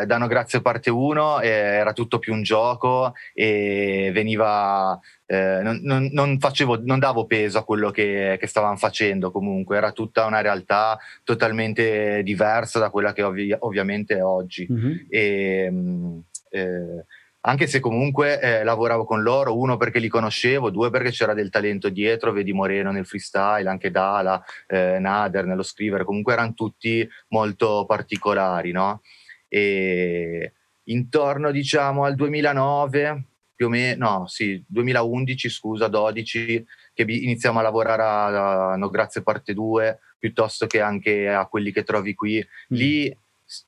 eh, 0.00 0.06
Danno 0.06 0.26
Grazie 0.26 0.62
parte 0.62 0.88
1 0.88 1.40
era 1.40 1.92
tutto 1.92 2.18
più 2.18 2.32
un 2.32 2.42
gioco 2.42 3.12
e 3.34 4.10
veniva 4.14 4.98
eh, 5.26 5.60
non, 5.62 5.80
non- 5.82 6.08
non 6.10 6.38
facevo, 6.38 6.80
non 6.84 6.98
davo 6.98 7.26
peso 7.26 7.58
a 7.58 7.64
quello 7.64 7.90
che, 7.90 8.38
che 8.40 8.46
stavano 8.46 8.76
facendo 8.76 9.30
comunque, 9.30 9.76
era 9.76 9.92
tutta 9.92 10.24
una 10.24 10.40
realtà 10.40 10.98
totalmente 11.24 12.22
diversa 12.22 12.78
da 12.78 12.88
quella 12.88 13.12
che 13.12 13.24
ovvi- 13.24 13.56
ovviamente 13.58 14.16
è 14.16 14.24
oggi. 14.24 14.66
Mhm. 14.70 15.06
E, 15.10 15.70
mh, 15.70 16.20
eh, 16.48 17.04
anche 17.48 17.66
se 17.66 17.80
comunque 17.80 18.38
eh, 18.40 18.62
lavoravo 18.62 19.04
con 19.04 19.22
loro, 19.22 19.56
uno 19.58 19.78
perché 19.78 19.98
li 19.98 20.08
conoscevo, 20.08 20.68
due 20.70 20.90
perché 20.90 21.10
c'era 21.10 21.32
del 21.32 21.48
talento 21.48 21.88
dietro, 21.88 22.30
vedi 22.30 22.52
Moreno 22.52 22.92
nel 22.92 23.06
freestyle, 23.06 23.70
anche 23.70 23.90
Dala, 23.90 24.44
eh, 24.66 24.98
Nader 24.98 25.46
nello 25.46 25.62
scrivere, 25.62 26.04
comunque 26.04 26.34
erano 26.34 26.52
tutti 26.52 27.08
molto 27.28 27.86
particolari, 27.86 28.70
no? 28.70 29.00
E 29.48 30.52
intorno 30.84 31.50
diciamo 31.50 32.04
al 32.04 32.16
2009, 32.16 33.24
più 33.54 33.66
o 33.66 33.70
meno, 33.70 34.10
no, 34.10 34.26
sì, 34.26 34.62
2011, 34.68 35.48
scusa, 35.48 35.88
12, 35.88 36.66
che 36.92 37.02
iniziamo 37.02 37.60
a 37.60 37.62
lavorare 37.62 38.02
a, 38.02 38.72
a 38.72 38.76
No 38.76 38.90
Grazie 38.90 39.22
Parte 39.22 39.54
2 39.54 39.98
piuttosto 40.18 40.66
che 40.66 40.80
anche 40.80 41.28
a 41.28 41.46
quelli 41.46 41.72
che 41.72 41.82
trovi 41.82 42.14
qui. 42.14 42.36
Mm. 42.36 42.76
Lì 42.76 43.18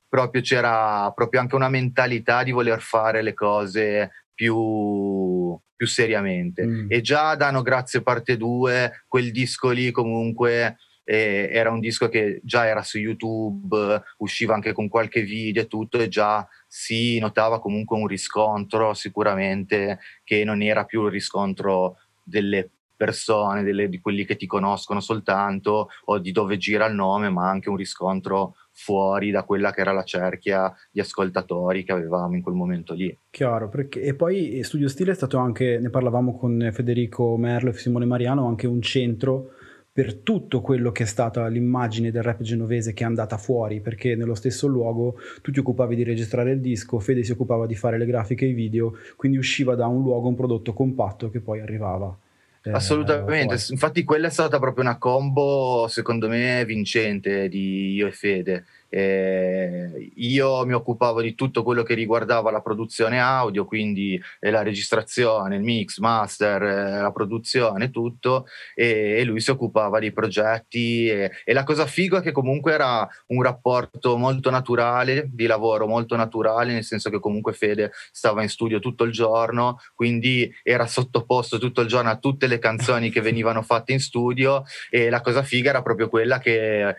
proprio 0.07 0.41
c'era 0.41 1.11
proprio 1.15 1.39
anche 1.39 1.55
una 1.55 1.69
mentalità 1.69 2.43
di 2.43 2.51
voler 2.51 2.81
fare 2.81 3.21
le 3.21 3.33
cose 3.33 4.11
più, 4.33 5.57
più 5.75 5.87
seriamente. 5.87 6.65
Mm. 6.65 6.85
E 6.89 7.01
già 7.01 7.35
da 7.35 7.51
No 7.51 7.61
Grazie 7.61 8.01
Parte 8.01 8.37
2, 8.37 9.05
quel 9.07 9.31
disco 9.31 9.69
lì 9.69 9.91
comunque 9.91 10.77
eh, 11.03 11.49
era 11.51 11.71
un 11.71 11.79
disco 11.79 12.09
che 12.09 12.41
già 12.43 12.65
era 12.65 12.83
su 12.83 12.97
YouTube, 12.97 14.01
usciva 14.17 14.53
anche 14.53 14.73
con 14.73 14.87
qualche 14.87 15.21
video 15.23 15.63
e 15.63 15.67
tutto 15.67 15.97
e 15.99 16.07
già 16.07 16.47
si 16.67 17.19
notava 17.19 17.59
comunque 17.59 17.97
un 17.97 18.07
riscontro 18.07 18.93
sicuramente 18.93 19.99
che 20.23 20.43
non 20.43 20.61
era 20.61 20.85
più 20.85 21.05
il 21.05 21.11
riscontro 21.11 21.97
delle 22.23 22.69
persone, 22.95 23.63
delle, 23.63 23.89
di 23.89 23.99
quelli 23.99 24.25
che 24.25 24.35
ti 24.35 24.45
conoscono 24.45 24.99
soltanto 24.99 25.89
o 26.05 26.19
di 26.19 26.31
dove 26.31 26.57
gira 26.57 26.85
il 26.85 26.93
nome, 26.93 27.29
ma 27.29 27.49
anche 27.49 27.69
un 27.69 27.75
riscontro 27.75 28.55
fuori 28.81 29.29
da 29.29 29.43
quella 29.43 29.71
che 29.71 29.81
era 29.81 29.91
la 29.91 30.03
cerchia 30.03 30.73
di 30.89 30.99
ascoltatori 30.99 31.83
che 31.83 31.91
avevamo 31.91 32.35
in 32.35 32.41
quel 32.41 32.55
momento 32.55 32.95
lì. 32.95 33.15
Chiaro, 33.29 33.69
perché, 33.69 34.01
e 34.01 34.15
poi 34.15 34.63
Studio 34.63 34.87
Stile 34.87 35.11
è 35.11 35.15
stato 35.15 35.37
anche, 35.37 35.77
ne 35.79 35.89
parlavamo 35.89 36.35
con 36.35 36.69
Federico 36.73 37.37
Merlo 37.37 37.69
e 37.69 37.73
Simone 37.73 38.05
Mariano, 38.05 38.47
anche 38.47 38.65
un 38.65 38.81
centro 38.81 39.51
per 39.93 40.15
tutto 40.15 40.61
quello 40.61 40.91
che 40.91 41.03
è 41.03 41.05
stata 41.05 41.45
l'immagine 41.47 42.11
del 42.11 42.23
rap 42.23 42.41
genovese 42.41 42.93
che 42.93 43.03
è 43.03 43.05
andata 43.05 43.37
fuori, 43.37 43.81
perché 43.81 44.15
nello 44.15 44.35
stesso 44.35 44.65
luogo 44.65 45.17
tu 45.41 45.51
ti 45.51 45.59
occupavi 45.59 45.95
di 45.95 46.03
registrare 46.03 46.51
il 46.51 46.61
disco, 46.61 46.99
Fede 46.99 47.23
si 47.23 47.33
occupava 47.33 47.67
di 47.67 47.75
fare 47.75 47.97
le 47.97 48.05
grafiche 48.05 48.45
e 48.45 48.49
i 48.49 48.53
video, 48.53 48.93
quindi 49.15 49.37
usciva 49.37 49.75
da 49.75 49.87
un 49.87 50.01
luogo 50.01 50.27
un 50.29 50.35
prodotto 50.35 50.73
compatto 50.73 51.29
che 51.29 51.41
poi 51.41 51.59
arrivava. 51.59 52.17
Eh, 52.63 52.71
Assolutamente, 52.71 53.57
infatti 53.69 54.03
quella 54.03 54.27
è 54.27 54.29
stata 54.29 54.59
proprio 54.59 54.83
una 54.83 54.97
combo 54.99 55.87
secondo 55.87 56.27
me 56.27 56.63
vincente 56.65 57.49
di 57.49 57.93
io 57.93 58.05
e 58.07 58.11
Fede 58.11 58.65
eh, 58.93 60.11
io 60.15 60.65
mi 60.65 60.73
occupavo 60.73 61.21
di 61.21 61.33
tutto 61.33 61.63
quello 61.63 61.81
che 61.81 61.93
riguardava 61.93 62.51
la 62.51 62.59
produzione 62.59 63.21
audio, 63.21 63.63
quindi 63.63 64.21
eh, 64.39 64.51
la 64.51 64.63
registrazione, 64.63 65.55
il 65.55 65.61
mix, 65.61 65.99
master, 65.99 66.61
eh, 66.61 67.01
la 67.01 67.11
produzione, 67.11 67.89
tutto, 67.89 68.47
e, 68.75 69.15
e, 69.19 69.23
lui 69.23 69.39
si 69.39 69.49
occupava 69.49 69.99
dei 69.99 70.11
progetti. 70.11 71.07
E, 71.07 71.31
e, 71.45 71.53
la 71.53 71.63
cosa 71.63 71.85
figa 71.85 72.19
è 72.19 72.21
che 72.21 72.33
comunque 72.33 72.73
era 72.73 73.07
un 73.27 73.41
rapporto 73.41 74.17
molto 74.17 74.49
naturale, 74.49 75.29
di 75.31 75.45
lavoro 75.45 75.87
molto 75.87 76.17
naturale, 76.17 76.73
nel 76.73 76.83
senso 76.83 77.09
che 77.09 77.19
comunque 77.19 77.53
Fede 77.53 77.91
stava 78.11 78.41
in 78.41 78.49
studio 78.49 78.79
tutto 78.79 79.05
il 79.05 79.13
giorno, 79.13 79.79
quindi 79.95 80.53
era 80.63 80.85
sottoposto 80.85 81.57
tutto 81.59 81.79
il 81.79 81.87
giorno 81.87 82.09
a 82.09 82.17
tutte 82.17 82.47
le 82.47 82.59
canzoni 82.59 83.09
che 83.09 83.21
venivano 83.31 83.61
fatte 83.61 83.93
in 83.93 84.01
studio 84.01 84.63
e 84.89 85.09
la 85.09 85.21
cosa 85.21 85.43
figa 85.43 85.69
era 85.69 85.81
proprio 85.81 86.09
quella 86.09 86.39
che 86.39 86.95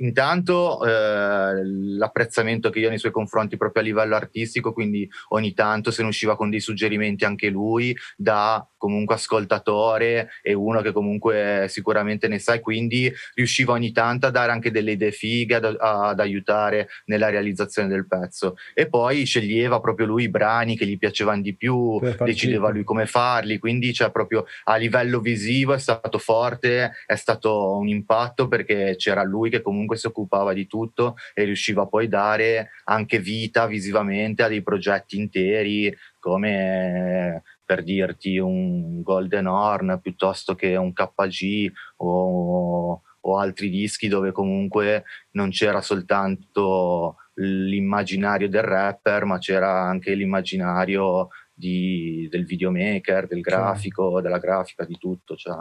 intanto 0.00 0.84
eh, 0.84 1.64
l'apprezzamento 1.64 2.70
che 2.70 2.80
io 2.80 2.86
ho 2.86 2.90
nei 2.90 2.98
suoi 2.98 3.12
confronti 3.12 3.56
proprio 3.56 3.82
a 3.82 3.86
livello 3.86 4.14
artistico, 4.14 4.72
quindi 4.72 5.08
ogni 5.28 5.54
tanto 5.54 5.90
se 5.90 6.02
ne 6.02 6.08
usciva 6.08 6.36
con 6.36 6.50
dei 6.50 6.60
suggerimenti 6.60 7.24
anche 7.24 7.48
lui 7.48 7.96
da 8.16 8.64
comunque 8.80 9.16
ascoltatore 9.16 10.30
e 10.40 10.54
uno 10.54 10.80
che 10.80 10.90
comunque 10.90 11.66
sicuramente 11.68 12.28
ne 12.28 12.38
sa 12.38 12.54
e 12.54 12.60
quindi 12.60 13.12
riusciva 13.34 13.74
ogni 13.74 13.92
tanto 13.92 14.26
a 14.26 14.30
dare 14.30 14.52
anche 14.52 14.70
delle 14.70 14.92
idee 14.92 15.12
fighe, 15.12 15.56
ad, 15.56 15.76
ad 15.78 16.18
aiutare 16.18 16.88
nella 17.04 17.28
realizzazione 17.28 17.88
del 17.88 18.06
pezzo. 18.06 18.56
E 18.72 18.88
poi 18.88 19.26
sceglieva 19.26 19.80
proprio 19.80 20.06
lui 20.06 20.24
i 20.24 20.30
brani 20.30 20.78
che 20.78 20.86
gli 20.86 20.96
piacevano 20.96 21.42
di 21.42 21.54
più, 21.54 22.00
decideva 22.24 22.70
lui 22.70 22.82
come 22.82 23.04
farli, 23.04 23.58
quindi 23.58 23.92
cioè 23.92 24.10
proprio 24.10 24.46
a 24.64 24.76
livello 24.76 25.20
visivo 25.20 25.74
è 25.74 25.78
stato 25.78 26.16
forte, 26.16 26.92
è 27.04 27.16
stato 27.16 27.76
un 27.76 27.88
impatto 27.88 28.48
perché 28.48 28.94
c'era 28.96 29.22
lui 29.22 29.50
che 29.50 29.60
comunque 29.60 29.98
si 29.98 30.06
occupava 30.06 30.54
di 30.54 30.66
tutto 30.66 31.16
e 31.34 31.44
riusciva 31.44 31.86
poi 31.86 32.06
a 32.06 32.08
dare 32.08 32.70
anche 32.84 33.18
vita 33.18 33.66
visivamente 33.66 34.42
a 34.42 34.48
dei 34.48 34.62
progetti 34.62 35.18
interi 35.18 35.94
come 36.18 37.42
per 37.70 37.84
dirti 37.84 38.36
un 38.36 39.00
Golden 39.00 39.46
Horn 39.46 40.00
piuttosto 40.02 40.56
che 40.56 40.74
un 40.74 40.92
KG 40.92 41.70
o, 41.98 43.00
o 43.20 43.38
altri 43.38 43.70
dischi 43.70 44.08
dove 44.08 44.32
comunque 44.32 45.04
non 45.34 45.50
c'era 45.50 45.80
soltanto 45.80 47.14
l'immaginario 47.34 48.48
del 48.48 48.64
rapper, 48.64 49.24
ma 49.24 49.38
c'era 49.38 49.82
anche 49.82 50.14
l'immaginario 50.14 51.28
di, 51.54 52.26
del 52.28 52.44
videomaker, 52.44 53.28
del 53.28 53.40
grafico, 53.40 54.20
della 54.20 54.38
grafica, 54.38 54.84
di 54.84 54.98
tutto. 54.98 55.36
Cioè. 55.36 55.54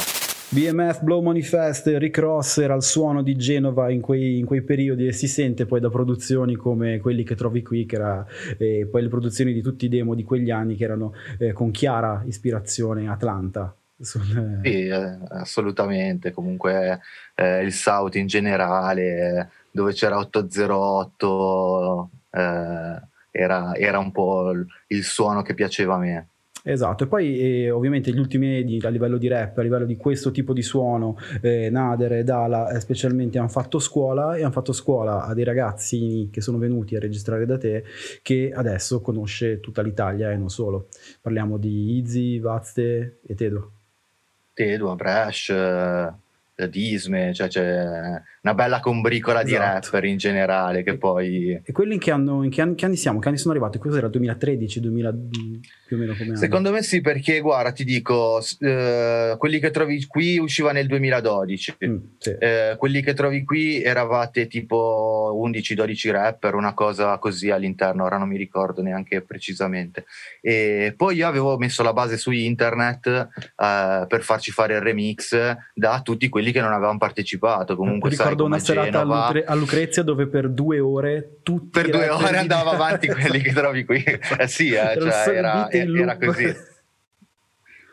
BMF, 0.52 1.04
Blow 1.04 1.22
Manifest, 1.22 1.86
Rick 1.98 2.18
Ross 2.18 2.58
era 2.58 2.74
il 2.74 2.82
suono 2.82 3.22
di 3.22 3.36
Genova 3.36 3.92
in 3.92 4.02
quei, 4.02 4.40
in 4.40 4.48
quei, 4.48 4.64
periodi 4.64 5.06
e 5.06 5.12
si 5.12 5.28
sente 5.28 5.68
poi 5.68 5.80
da 5.80 5.92
produzioni 5.92 6.56
come 6.56 7.00
quelli 7.00 7.24
che 7.24 7.36
trovi 7.36 7.62
qui, 7.62 7.86
che 7.86 7.98
era, 7.98 8.26
eh, 8.58 8.88
poi 8.90 9.04
le 9.04 9.10
produzioni 9.10 9.54
di 9.54 9.62
tutti 9.62 9.86
i 9.86 9.90
demo 9.90 10.16
di 10.16 10.24
quegli 10.24 10.50
anni 10.50 10.76
che 10.76 10.86
erano 10.86 11.14
eh, 11.38 11.54
con 11.54 11.70
chiara 11.70 12.24
ispirazione 12.26 13.08
Atlanta. 13.08 13.72
Sul... 14.02 14.62
Sì, 14.64 14.88
eh, 14.88 15.18
assolutamente. 15.30 16.32
Comunque 16.32 17.00
eh, 17.36 17.62
il 17.62 17.72
South 17.72 18.16
in 18.16 18.26
generale, 18.26 19.52
dove 19.70 19.94
c'era 19.94 20.18
808, 20.18 22.10
eh, 22.32 23.02
era, 23.30 23.76
era 23.76 24.00
un 24.00 24.12
po' 24.12 24.52
il 24.88 25.04
suono 25.04 25.44
che 25.44 25.54
piaceva 25.54 25.94
a 25.94 26.00
me. 26.00 26.28
Esatto, 26.64 27.06
e 27.06 27.08
poi 27.08 27.40
eh, 27.40 27.70
ovviamente 27.72 28.12
gli 28.12 28.20
ultimi 28.20 28.58
edi 28.58 28.80
a 28.84 28.90
livello 28.90 29.18
di 29.18 29.28
rap, 29.28 29.58
a 29.58 29.62
livello 29.62 29.86
di 29.86 29.96
questo 29.96 30.32
tipo 30.32 30.52
di 30.52 30.62
suono, 30.62 31.18
eh, 31.42 31.70
Nader 31.70 32.14
e 32.14 32.24
Dala 32.24 32.70
eh, 32.72 32.80
specialmente 32.82 33.40
hanno 33.40 33.48
fatto 33.48 33.80
scuola 33.80 34.36
e 34.36 34.42
hanno 34.42 34.52
fatto 34.52 34.74
scuola 34.74 35.26
a 35.26 35.34
dei 35.34 35.46
ragazzi 35.46 36.30
che 36.32 36.42
sono 36.42 36.58
venuti 36.58 36.96
a 36.96 37.00
registrare 37.00 37.46
da 37.46 37.58
te 37.58 37.86
che 38.22 38.52
adesso 38.54 39.00
conosce 39.02 39.62
tutta 39.62 39.82
l'Italia 39.82 40.32
e 40.32 40.36
non 40.36 40.50
solo. 40.50 40.88
Parliamo 41.22 41.58
di 41.58 41.98
Izzy, 41.98 42.40
Vazte 42.40 43.20
e 43.26 43.36
Tedo. 43.36 43.72
Tedo, 44.54 44.94
Brash, 44.96 45.54
Disme, 46.70 47.34
cioè 47.34 47.48
c'è 47.48 48.22
una 48.42 48.54
bella 48.54 48.80
combricola 48.80 49.42
esatto. 49.42 49.50
di 49.50 49.58
rapper 49.58 50.04
in 50.06 50.18
generale 50.18 50.84
che 50.84 50.98
poi... 50.98 51.60
E 51.64 51.72
quelli 51.72 51.96
in 51.96 52.00
che, 52.00 52.12
anno, 52.12 52.44
in 52.44 52.50
che, 52.50 52.62
anni, 52.62 52.76
che 52.76 52.86
anni 52.86 52.96
siamo? 52.96 53.20
Che 53.20 53.28
anni 53.28 53.38
sono 53.38 53.52
arrivati? 53.52 53.78
Questo 53.78 53.98
era 53.98 54.08
2013, 54.08 54.80
2000, 54.80 55.14
più 55.88 55.98
o 55.98 56.00
meno 56.00 56.16
come 56.16 56.36
Secondo 56.36 56.72
me 56.72 56.82
sì, 56.82 57.02
perché 57.02 57.40
guarda, 57.42 57.72
ti 57.72 57.84
dico, 57.84 58.42
eh, 58.60 59.36
quelli 59.38 59.60
che 59.60 59.72
trovi 59.72 60.06
qui 60.06 60.38
usciva 60.38 60.72
nel 60.72 60.88
2012, 60.88 61.76
mm, 61.86 61.98
sì. 62.18 62.36
eh, 62.40 62.76
quelli 62.78 63.02
che 63.02 63.14
trovi 63.14 63.44
qui 63.44 63.84
eravate 63.84 64.48
tipo 64.48 65.38
11-12 65.44 66.12
rapper, 66.12 66.56
una 66.56 66.74
cosa 66.74 67.18
così 67.18 67.50
all'interno, 67.50 68.06
ora 68.06 68.18
non 68.18 68.30
mi 68.30 68.38
ricordo 68.38 68.82
neanche 68.82 69.22
precisamente. 69.22 70.06
E 70.42 70.94
poi 70.96 71.18
io 71.18 71.28
avevo 71.28 71.58
messo 71.58 71.84
la 71.84 71.94
base 71.94 72.18
su 72.18 72.32
internet 72.32 73.08
eh, 73.08 74.06
per 74.08 74.22
farci 74.22 74.52
fare 74.52 74.76
il 74.76 74.82
remix 74.82 75.58
da 75.74 76.02
tutti 76.02 76.30
quelli 76.30 76.52
che 76.52 76.62
non 76.62 76.72
avevano 76.72 76.98
partecipato. 76.98 77.76
Comunque, 77.76 78.10
ricordo 78.30 78.46
una 78.46 78.60
serata 78.60 79.00
Genova, 79.00 79.34
a, 79.46 79.56
Lucrezia 79.56 80.04
due 80.04 80.28
per 80.28 80.50
due 80.50 80.80
ore 80.80 81.40
tutti 81.44 81.70
per 81.70 81.90
due 81.90 82.10
ore 82.10 82.38
andava 82.38 82.72
avanti 82.72 83.08
quelli 83.12 83.42
che 83.42 83.52
trovi 83.52 83.86
qui. 83.86 84.04
Eh 84.04 84.48
sì 84.48 84.70
eh, 84.70 84.98
cioè, 85.00 85.28
era, 85.28 85.70
era 85.70 86.18
così. 86.18 86.78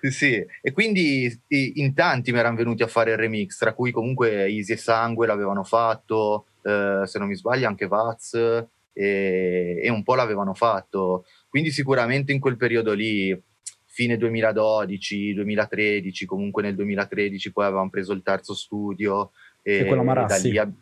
Sì, 0.00 0.10
sì. 0.10 0.46
E 0.60 0.72
quindi 0.72 1.42
in 1.48 1.94
tanti 1.94 2.32
mi 2.32 2.38
erano 2.38 2.56
venuti 2.56 2.82
a 2.82 2.86
fare 2.86 3.12
il 3.12 3.16
remix, 3.16 3.56
tra 3.58 3.72
cui 3.72 3.90
comunque 3.90 4.46
Easy 4.46 4.74
e 4.74 4.76
Sangue 4.76 5.26
l'avevano 5.26 5.64
fatto, 5.64 6.46
eh, 6.62 7.02
se 7.04 7.18
non 7.18 7.28
mi 7.28 7.34
sbaglio 7.34 7.66
anche 7.66 7.86
Vaz 7.86 8.34
e, 8.34 9.80
e, 9.82 9.90
un 9.90 10.02
po' 10.02 10.14
l'avevano 10.14 10.54
fatto. 10.54 11.24
Quindi 11.48 11.70
sicuramente 11.70 12.32
in 12.32 12.40
quel 12.40 12.56
periodo 12.56 12.92
lì, 12.92 13.38
fine 13.84 14.16
2012, 14.16 15.34
2013, 15.34 16.26
comunque 16.26 16.62
nel 16.62 16.74
2013 16.74 17.52
poi 17.52 17.64
avevamo 17.64 17.90
preso 17.90 18.12
il 18.12 18.22
terzo 18.22 18.54
studio, 18.54 19.32
e, 19.66 19.84
quello 19.84 20.04
Marassi. 20.04 20.52
Da 20.52 20.62
lì, 20.62 20.72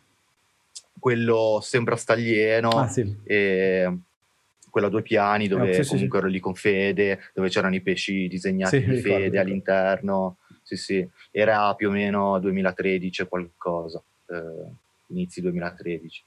quello 0.99 1.59
sempre 1.61 1.95
a 1.95 1.97
Staglieno. 1.97 2.69
Ah, 2.69 2.87
sì. 2.87 3.17
e, 3.23 3.97
quello 4.75 4.89
a 4.89 4.91
due 4.91 5.03
piani 5.03 5.47
dove 5.47 5.69
eh, 5.69 5.83
sì, 5.83 5.89
comunque 5.89 6.19
sì, 6.19 6.25
ero 6.25 6.33
lì 6.33 6.39
con 6.41 6.53
Fede, 6.53 7.31
dove 7.33 7.47
c'erano 7.47 7.75
i 7.75 7.81
pesci 7.81 8.27
disegnati 8.27 8.83
di 8.83 8.97
Fede 8.97 9.23
ricordo, 9.23 9.39
all'interno. 9.39 10.37
Sì, 10.63 10.75
sì, 10.75 11.09
era 11.31 11.73
più 11.75 11.87
o 11.87 11.91
meno 11.91 12.37
2013 12.39 13.25
qualcosa, 13.25 14.03
eh, 14.27 14.71
inizi 15.07 15.39
2013. 15.39 16.23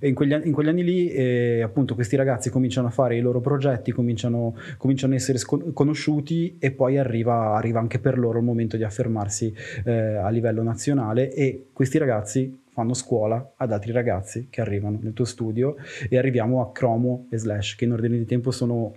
In 0.00 0.14
quegli, 0.14 0.32
in 0.32 0.52
quegli 0.52 0.68
anni 0.68 0.84
lì, 0.84 1.10
eh, 1.10 1.62
appunto, 1.62 1.94
questi 1.94 2.16
ragazzi 2.16 2.50
cominciano 2.50 2.88
a 2.88 2.90
fare 2.90 3.16
i 3.16 3.20
loro 3.20 3.40
progetti, 3.40 3.92
cominciano, 3.92 4.56
cominciano 4.76 5.12
a 5.14 5.16
essere 5.16 5.38
scon- 5.38 5.72
conosciuti 5.72 6.56
e 6.58 6.72
poi 6.72 6.98
arriva, 6.98 7.54
arriva, 7.54 7.78
anche 7.78 7.98
per 7.98 8.18
loro 8.18 8.38
il 8.38 8.44
momento 8.44 8.76
di 8.76 8.84
affermarsi 8.84 9.54
eh, 9.84 10.16
a 10.16 10.28
livello 10.28 10.62
nazionale 10.62 11.32
e 11.32 11.66
questi 11.72 11.96
ragazzi 11.98 12.64
fanno 12.70 12.94
scuola 12.94 13.54
ad 13.56 13.72
altri 13.72 13.92
ragazzi 13.92 14.48
che 14.50 14.60
arrivano 14.60 14.98
nel 15.00 15.12
tuo 15.12 15.24
studio 15.24 15.76
e 16.08 16.18
arriviamo 16.18 16.60
a 16.60 16.70
Chromo 16.70 17.26
e 17.30 17.38
Slash, 17.38 17.76
che 17.76 17.84
in 17.84 17.92
ordine 17.92 18.18
di 18.18 18.24
tempo 18.24 18.50
sono 18.50 18.94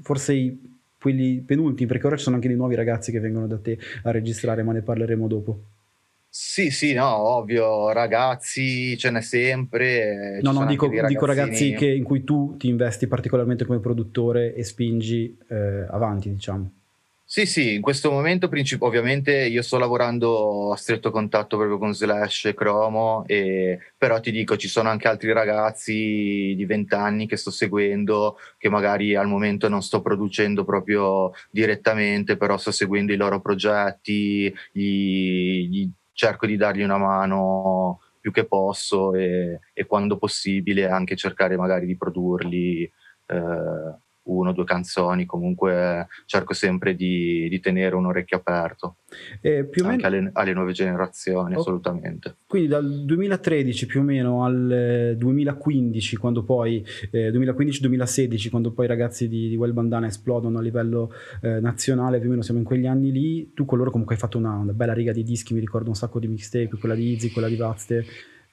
forse 0.00 0.34
i 0.34 0.70
quelli 1.02 1.42
penultimi, 1.44 1.88
perché 1.88 2.06
ora 2.06 2.16
ci 2.16 2.22
sono 2.22 2.36
anche 2.36 2.46
dei 2.46 2.56
nuovi 2.56 2.76
ragazzi 2.76 3.10
che 3.10 3.18
vengono 3.18 3.48
da 3.48 3.58
te 3.58 3.76
a 4.04 4.12
registrare, 4.12 4.62
ma 4.62 4.72
ne 4.72 4.82
parleremo 4.82 5.26
dopo. 5.26 5.60
Sì, 6.34 6.70
sì, 6.70 6.94
no, 6.94 7.14
ovvio, 7.14 7.92
ragazzi 7.92 8.96
ce 8.96 9.10
n'è 9.10 9.20
sempre. 9.20 10.38
No, 10.40 10.52
no, 10.52 10.64
dico, 10.64 10.88
dico, 10.88 11.26
ragazzi 11.26 11.74
che, 11.74 11.90
in 11.90 12.04
cui 12.04 12.24
tu 12.24 12.56
ti 12.56 12.68
investi 12.68 13.06
particolarmente 13.06 13.66
come 13.66 13.80
produttore 13.80 14.54
e 14.54 14.64
spingi 14.64 15.36
eh, 15.50 15.86
avanti, 15.90 16.30
diciamo. 16.30 16.72
Sì, 17.22 17.44
sì, 17.44 17.74
in 17.74 17.82
questo 17.82 18.10
momento 18.10 18.48
ovviamente 18.78 19.44
io 19.44 19.60
sto 19.60 19.76
lavorando 19.76 20.72
a 20.72 20.76
stretto 20.76 21.10
contatto 21.10 21.58
proprio 21.58 21.76
con 21.76 21.94
Slash 21.94 22.46
e 22.46 22.54
Chromo, 22.54 23.24
e, 23.26 23.78
però 23.98 24.18
ti 24.18 24.30
dico 24.30 24.56
ci 24.56 24.68
sono 24.68 24.88
anche 24.88 25.08
altri 25.08 25.32
ragazzi 25.32 26.54
di 26.56 26.64
20 26.64 26.94
anni 26.94 27.26
che 27.26 27.36
sto 27.36 27.50
seguendo, 27.50 28.38
che 28.56 28.70
magari 28.70 29.14
al 29.14 29.28
momento 29.28 29.68
non 29.68 29.82
sto 29.82 30.00
producendo 30.00 30.64
proprio 30.64 31.32
direttamente, 31.50 32.38
però 32.38 32.56
sto 32.56 32.70
seguendo 32.70 33.12
i 33.12 33.16
loro 33.16 33.42
progetti, 33.42 34.54
gli, 34.72 35.68
gli 35.68 35.90
cerco 36.12 36.46
di 36.46 36.56
dargli 36.56 36.82
una 36.82 36.98
mano 36.98 38.00
più 38.20 38.30
che 38.30 38.46
posso 38.46 39.14
e, 39.14 39.60
e 39.72 39.86
quando 39.86 40.16
possibile 40.16 40.88
anche 40.88 41.16
cercare 41.16 41.56
magari 41.56 41.86
di 41.86 41.96
produrli. 41.96 42.82
Eh, 43.26 43.96
uno 44.24 44.50
o 44.50 44.52
due 44.52 44.64
canzoni, 44.64 45.26
comunque 45.26 46.06
cerco 46.26 46.54
sempre 46.54 46.94
di, 46.94 47.48
di 47.48 47.60
tenere 47.60 47.94
un 47.94 48.06
orecchio 48.06 48.36
aperto. 48.36 48.96
Eh, 49.40 49.64
più 49.64 49.84
o 49.84 49.88
anche 49.88 50.08
meno... 50.08 50.18
alle, 50.18 50.30
alle, 50.32 50.52
nuove 50.52 50.72
generazioni, 50.72 51.54
oh. 51.54 51.60
assolutamente. 51.60 52.36
Quindi 52.46 52.68
dal 52.68 53.04
2013 53.04 53.86
più 53.86 54.00
o 54.00 54.02
meno 54.02 54.44
al 54.44 55.14
2015, 55.16 56.16
quando 56.16 56.44
poi 56.44 56.84
eh, 57.10 57.30
2015-2016, 57.30 58.50
quando 58.50 58.72
poi 58.72 58.84
i 58.84 58.88
ragazzi 58.88 59.28
di, 59.28 59.48
di 59.48 59.56
Well 59.56 59.72
Bandana 59.72 60.06
esplodono 60.06 60.58
a 60.58 60.62
livello 60.62 61.12
eh, 61.40 61.60
nazionale, 61.60 62.18
più 62.18 62.28
o 62.28 62.30
meno 62.30 62.42
siamo 62.42 62.60
in 62.60 62.66
quegli 62.66 62.86
anni 62.86 63.10
lì. 63.10 63.52
Tu 63.54 63.64
con 63.64 63.78
loro 63.78 63.90
comunque 63.90 64.14
hai 64.14 64.20
fatto 64.20 64.38
una, 64.38 64.54
una 64.54 64.72
bella 64.72 64.92
riga 64.92 65.12
di 65.12 65.22
dischi, 65.22 65.54
mi 65.54 65.60
ricordo 65.60 65.88
un 65.88 65.96
sacco 65.96 66.18
di 66.18 66.28
mixtape, 66.28 66.78
quella 66.78 66.94
di 66.94 67.12
Easy, 67.12 67.30
quella 67.30 67.48
di 67.48 67.56
Vazte. 67.56 68.04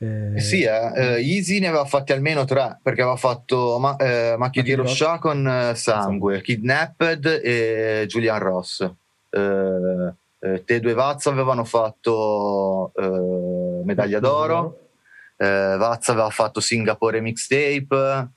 Eh, 0.02 0.40
sì, 0.40 0.64
eh, 0.64 0.92
eh, 0.96 1.22
Easy 1.22 1.60
ne 1.60 1.68
aveva 1.68 1.84
fatti 1.84 2.14
almeno 2.14 2.46
tre 2.46 2.80
perché 2.82 3.02
aveva 3.02 3.18
fatto 3.18 3.78
ma- 3.80 3.98
eh, 3.98 4.36
Macchie 4.38 4.64
di 4.64 4.74
Roscia 4.74 5.20
con 5.20 5.46
eh, 5.46 5.76
Sangue, 5.76 6.42
Kidnapped 6.42 7.26
e 7.44 8.06
Julian 8.08 8.40
Ross. 8.40 8.90
Eh, 9.30 10.14
Te 10.64 10.80
due 10.80 10.94
Vazza 10.94 11.30
avevano 11.32 11.66
fatto 11.66 12.94
Medaglia 13.84 14.22
d'Oro, 14.22 14.88
Vazza 15.36 16.14
aveva 16.14 16.30
fatto 16.30 16.62
Singapore 16.62 17.20
Mixtape. 17.20 18.30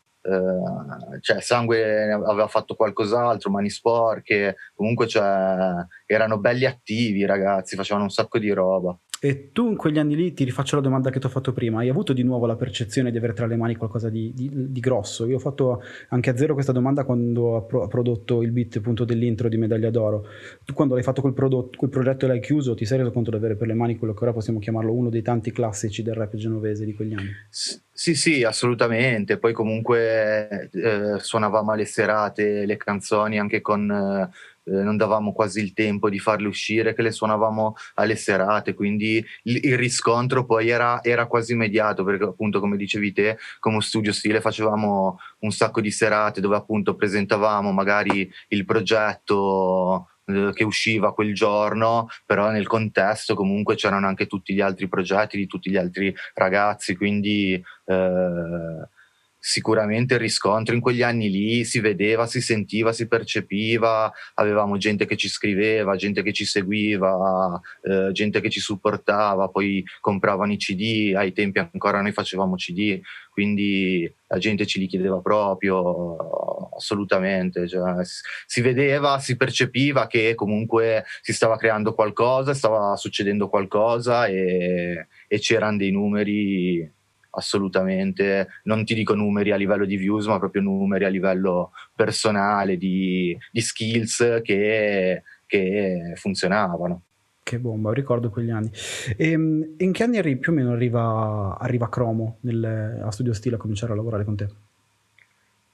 cioè 1.20 1.40
Sangue 1.40 2.10
aveva 2.10 2.48
fatto 2.48 2.74
qualcos'altro, 2.74 3.50
Mani 3.50 3.70
Sporche, 3.70 4.56
comunque 4.74 5.06
cioè, 5.06 5.74
erano 6.04 6.38
belli 6.38 6.64
attivi 6.64 7.24
ragazzi, 7.24 7.76
facevano 7.76 8.06
un 8.06 8.10
sacco 8.10 8.40
di 8.40 8.50
roba. 8.50 8.98
E 9.24 9.50
tu 9.52 9.68
in 9.68 9.76
quegli 9.76 10.00
anni 10.00 10.16
lì 10.16 10.34
ti 10.34 10.42
rifaccio 10.42 10.74
la 10.74 10.82
domanda 10.82 11.10
che 11.10 11.20
ti 11.20 11.26
ho 11.26 11.28
fatto 11.28 11.52
prima, 11.52 11.78
hai 11.78 11.88
avuto 11.88 12.12
di 12.12 12.24
nuovo 12.24 12.44
la 12.44 12.56
percezione 12.56 13.12
di 13.12 13.18
avere 13.18 13.34
tra 13.34 13.46
le 13.46 13.54
mani 13.54 13.76
qualcosa 13.76 14.08
di, 14.08 14.32
di, 14.34 14.50
di 14.72 14.80
grosso? 14.80 15.26
Io 15.26 15.36
ho 15.36 15.38
fatto 15.38 15.80
anche 16.08 16.30
a 16.30 16.36
zero 16.36 16.54
questa 16.54 16.72
domanda 16.72 17.04
quando 17.04 17.64
pro- 17.68 17.86
prodotto 17.86 18.42
il 18.42 18.50
beat 18.50 18.78
appunto 18.78 19.04
dell'intro 19.04 19.48
di 19.48 19.56
Medaglia 19.58 19.90
d'Oro. 19.90 20.26
Tu 20.64 20.74
quando 20.74 20.96
hai 20.96 21.04
fatto 21.04 21.20
quel, 21.20 21.34
prodotto, 21.34 21.78
quel 21.78 21.88
progetto 21.88 22.24
e 22.24 22.28
l'hai 22.28 22.40
chiuso 22.40 22.74
ti 22.74 22.84
sei 22.84 22.98
reso 22.98 23.12
conto 23.12 23.30
di 23.30 23.36
avere 23.36 23.54
per 23.54 23.68
le 23.68 23.74
mani 23.74 23.96
quello 23.96 24.12
che 24.12 24.24
ora 24.24 24.32
possiamo 24.32 24.58
chiamarlo 24.58 24.92
uno 24.92 25.08
dei 25.08 25.22
tanti 25.22 25.52
classici 25.52 26.02
del 26.02 26.14
rap 26.14 26.34
genovese 26.34 26.84
di 26.84 26.92
quegli 26.92 27.14
anni? 27.14 27.30
Sì, 27.48 28.16
sì, 28.16 28.42
assolutamente. 28.42 29.38
Poi 29.38 29.52
comunque 29.52 30.68
eh, 30.72 31.18
suonavamo 31.20 31.70
alle 31.70 31.84
serate 31.84 32.66
le 32.66 32.76
canzoni 32.76 33.38
anche 33.38 33.60
con... 33.60 33.88
Eh, 33.88 34.50
non 34.64 34.96
davamo 34.96 35.32
quasi 35.32 35.60
il 35.60 35.72
tempo 35.72 36.08
di 36.08 36.18
farle 36.18 36.48
uscire, 36.48 36.94
che 36.94 37.02
le 37.02 37.10
suonavamo 37.10 37.74
alle 37.94 38.16
serate, 38.16 38.74
quindi 38.74 39.24
il, 39.44 39.60
il 39.64 39.76
riscontro 39.76 40.44
poi 40.44 40.68
era, 40.68 41.02
era, 41.02 41.26
quasi 41.26 41.52
immediato, 41.52 42.04
perché 42.04 42.24
appunto 42.24 42.60
come 42.60 42.76
dicevi 42.76 43.12
te, 43.12 43.38
come 43.58 43.80
studio 43.80 44.12
stile 44.12 44.40
facevamo 44.40 45.18
un 45.40 45.50
sacco 45.50 45.80
di 45.80 45.90
serate 45.90 46.40
dove 46.40 46.56
appunto 46.56 46.94
presentavamo 46.94 47.72
magari 47.72 48.30
il 48.48 48.64
progetto 48.64 50.08
eh, 50.26 50.50
che 50.54 50.64
usciva 50.64 51.12
quel 51.12 51.34
giorno, 51.34 52.08
però 52.24 52.50
nel 52.50 52.66
contesto 52.66 53.34
comunque 53.34 53.74
c'erano 53.74 54.06
anche 54.06 54.26
tutti 54.26 54.54
gli 54.54 54.60
altri 54.60 54.88
progetti 54.88 55.36
di 55.36 55.46
tutti 55.46 55.70
gli 55.70 55.76
altri 55.76 56.14
ragazzi, 56.34 56.96
quindi 56.96 57.54
eh, 57.86 58.88
sicuramente 59.44 60.14
il 60.14 60.20
riscontro 60.20 60.72
in 60.72 60.80
quegli 60.80 61.02
anni 61.02 61.28
lì 61.28 61.64
si 61.64 61.80
vedeva, 61.80 62.26
si 62.26 62.40
sentiva, 62.40 62.92
si 62.92 63.08
percepiva, 63.08 64.12
avevamo 64.34 64.76
gente 64.76 65.04
che 65.04 65.16
ci 65.16 65.28
scriveva, 65.28 65.96
gente 65.96 66.22
che 66.22 66.32
ci 66.32 66.44
seguiva, 66.44 67.60
eh, 67.82 68.12
gente 68.12 68.40
che 68.40 68.48
ci 68.50 68.60
supportava, 68.60 69.48
poi 69.48 69.82
compravano 70.00 70.52
i 70.52 70.58
CD, 70.58 71.12
ai 71.16 71.32
tempi 71.32 71.58
ancora 71.58 72.00
noi 72.00 72.12
facevamo 72.12 72.54
CD, 72.54 73.00
quindi 73.32 74.08
la 74.28 74.38
gente 74.38 74.64
ci 74.64 74.78
li 74.78 74.86
chiedeva 74.86 75.18
proprio, 75.20 76.68
assolutamente, 76.76 77.66
cioè, 77.66 78.00
si 78.46 78.60
vedeva, 78.60 79.18
si 79.18 79.36
percepiva 79.36 80.06
che 80.06 80.36
comunque 80.36 81.04
si 81.20 81.32
stava 81.32 81.56
creando 81.56 81.94
qualcosa, 81.94 82.54
stava 82.54 82.94
succedendo 82.94 83.48
qualcosa 83.48 84.26
e, 84.26 85.08
e 85.26 85.38
c'erano 85.40 85.78
dei 85.78 85.90
numeri 85.90 87.00
assolutamente, 87.32 88.48
non 88.64 88.84
ti 88.84 88.94
dico 88.94 89.14
numeri 89.14 89.52
a 89.52 89.56
livello 89.56 89.84
di 89.84 89.96
views, 89.96 90.26
ma 90.26 90.38
proprio 90.38 90.62
numeri 90.62 91.04
a 91.04 91.08
livello 91.08 91.72
personale, 91.94 92.76
di, 92.76 93.36
di 93.50 93.60
skills 93.60 94.40
che, 94.42 95.22
che 95.46 96.12
funzionavano. 96.16 97.02
Che 97.42 97.58
bomba, 97.58 97.92
ricordo 97.92 98.30
quegli 98.30 98.50
anni. 98.50 98.70
E, 99.16 99.30
ehm, 99.30 99.74
in 99.78 99.92
che 99.92 100.04
anni 100.04 100.18
arri- 100.18 100.38
più 100.38 100.52
o 100.52 100.54
meno 100.54 100.72
arriva, 100.72 101.56
arriva 101.58 101.88
Cromo 101.88 102.38
nel, 102.42 103.02
a 103.04 103.10
Studio 103.10 103.32
Stile 103.32 103.56
a 103.56 103.58
cominciare 103.58 103.92
a 103.92 103.96
lavorare 103.96 104.24
con 104.24 104.36
te? 104.36 104.48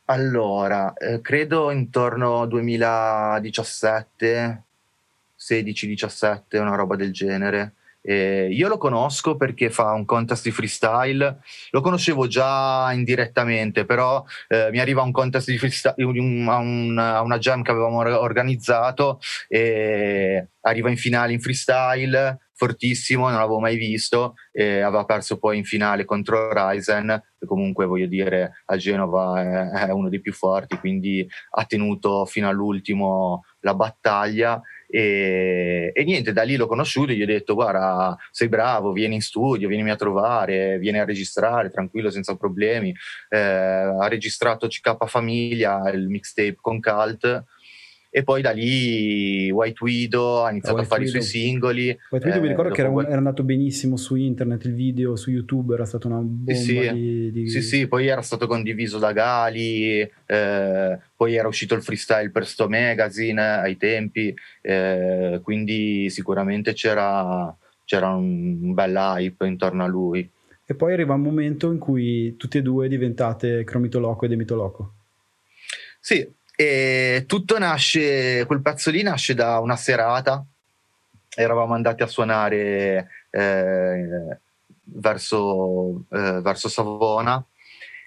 Allora, 0.07 0.95
eh, 0.95 1.21
credo 1.21 1.71
intorno 1.71 2.41
al 2.41 2.49
2017, 2.49 4.63
16-17, 5.37 6.59
una 6.59 6.75
roba 6.75 6.97
del 6.97 7.13
genere. 7.13 7.75
Eh, 8.01 8.49
io 8.51 8.69
lo 8.69 8.79
conosco 8.79 9.37
perché 9.37 9.71
fa 9.71 9.93
un 9.93 10.05
contest 10.05 10.45
di 10.45 10.51
freestyle, 10.51 11.41
lo 11.71 11.81
conoscevo 11.81 12.27
già 12.27 12.91
indirettamente, 12.93 13.85
però 13.85 14.25
eh, 14.49 14.69
mi 14.71 14.79
arriva 14.79 15.03
un 15.03 15.13
contest 15.13 15.51
di 15.51 15.59
freestyle, 15.59 15.95
a, 16.49 16.57
un, 16.57 16.97
a, 16.99 17.21
una 17.21 17.39
jam 17.39 17.63
che 17.63 17.71
avevamo 17.71 17.99
organizzato 17.99 19.21
e 19.49 20.49
arriva 20.61 20.91
in 20.91 20.97
finale 20.97 21.33
in 21.33 21.41
freestyle, 21.41 22.39
fortissimo, 22.55 23.29
non 23.29 23.39
l'avevo 23.39 23.61
mai 23.61 23.77
visto, 23.77 24.35
e 24.53 24.81
aveva 24.81 25.05
perso 25.05 25.39
poi 25.39 25.59
in 25.59 25.65
finale 25.65 26.05
contro 26.05 26.53
Ryzen, 26.53 27.23
che 27.39 27.47
comunque 27.47 27.87
voglio 27.87 28.07
dire 28.07 28.63
a 28.67 28.77
Genova 28.77 29.41
è, 29.41 29.87
è 29.87 29.91
uno 29.91 30.09
dei 30.09 30.21
più 30.21 30.33
forti, 30.33 30.77
quindi 30.79 31.27
ha 31.51 31.65
tenuto 31.65 32.25
fino 32.27 32.49
all'ultimo 32.49 33.45
la 33.61 33.75
battaglia 33.75 34.61
e, 34.91 35.93
e, 35.95 36.05
niente, 36.05 36.33
da 36.33 36.43
lì 36.43 36.57
l'ho 36.57 36.67
conosciuto 36.67 37.13
e 37.13 37.15
gli 37.15 37.23
ho 37.23 37.27
detto 37.27 37.55
guarda 37.55 38.17
sei 38.31 38.49
bravo, 38.49 38.93
vieni 38.93 39.17
in 39.17 39.21
studio, 39.21 39.69
vieni 39.69 39.91
a 39.91 39.97
trovare, 39.97 40.79
vieni 40.79 40.99
a 40.99 41.05
registrare 41.05 41.71
tranquillo 41.71 42.11
senza 42.11 42.37
problemi. 42.37 42.95
Eh, 43.29 43.39
ha 43.39 44.09
registrato 44.09 44.67
CK 44.67 45.07
Famiglia, 45.07 45.91
il 45.91 46.09
mixtape 46.09 46.57
con 46.61 46.81
Cult 46.81 47.45
e 48.11 48.23
poi 48.23 48.41
da 48.41 48.53
lì 48.53 49.51
White 49.51 49.85
Widow 49.85 50.45
ha 50.45 50.51
iniziato 50.51 50.77
White 50.77 50.87
a 50.87 50.91
fare 50.91 51.05
Widow. 51.05 51.21
i 51.21 51.23
suoi 51.23 51.41
singoli. 51.41 51.99
White 52.11 52.27
Widow 52.27 52.39
eh, 52.39 52.43
mi 52.43 52.49
ricordo 52.49 52.75
che 52.75 52.81
era, 52.81 53.07
era, 53.07 53.17
andato 53.17 53.43
benissimo 53.43 53.97
su 53.97 54.15
internet, 54.15 54.65
il 54.65 54.75
video 54.75 55.15
su 55.17 55.31
YouTube 55.31 55.75
era 55.75 55.85
stata 55.85 56.07
una 56.07 56.17
bomba 56.17 56.55
sì, 56.55 56.91
di, 56.93 57.33
di... 57.33 57.49
sì, 57.49 57.61
sì, 57.61 57.87
poi 57.87 58.07
era 58.07 58.23
stato 58.23 58.47
condiviso 58.47 58.99
da 58.99 59.13
Gali, 59.13 60.01
eh, 60.01 60.99
poi 61.15 61.35
era 61.35 61.49
uscito 61.49 61.75
il 61.75 61.83
freestyle 61.83 62.31
per 62.31 62.47
sto 62.47 62.69
magazine 62.69 63.43
ai 63.43 63.77
tempi, 63.77 64.35
eh, 64.63 65.41
quindi 65.43 66.09
sicuramente 66.09 66.73
c'era, 66.73 67.55
c'era 67.85 68.09
un 68.15 68.73
bel 68.73 68.95
hype 68.95 69.47
intorno 69.47 69.85
a 69.85 69.87
lui. 69.87 70.29
E 70.71 70.75
poi 70.75 70.93
arriva 70.93 71.15
un 71.15 71.23
momento 71.23 71.73
in 71.73 71.79
cui 71.79 72.37
tutti 72.37 72.59
e 72.59 72.63
due 72.63 72.89
diventate 72.89 73.65
Cromitoloco 73.65 74.27
e 74.27 74.29
Demitoloco. 74.29 74.93
Sì, 75.99 76.27
e 76.61 77.23
tutto 77.29 77.57
nasce, 77.57 78.45
quel 78.45 78.61
pezzo 78.61 78.91
lì 78.91 79.03
nasce 79.03 79.33
da 79.33 79.61
una 79.61 79.77
serata, 79.77 80.45
eravamo 81.37 81.75
andati 81.75 82.03
a 82.03 82.09
suonare 82.09 83.09
eh, 83.31 84.39
verso, 84.83 86.05
eh, 86.11 86.41
verso 86.41 86.69
Savona 86.69 87.41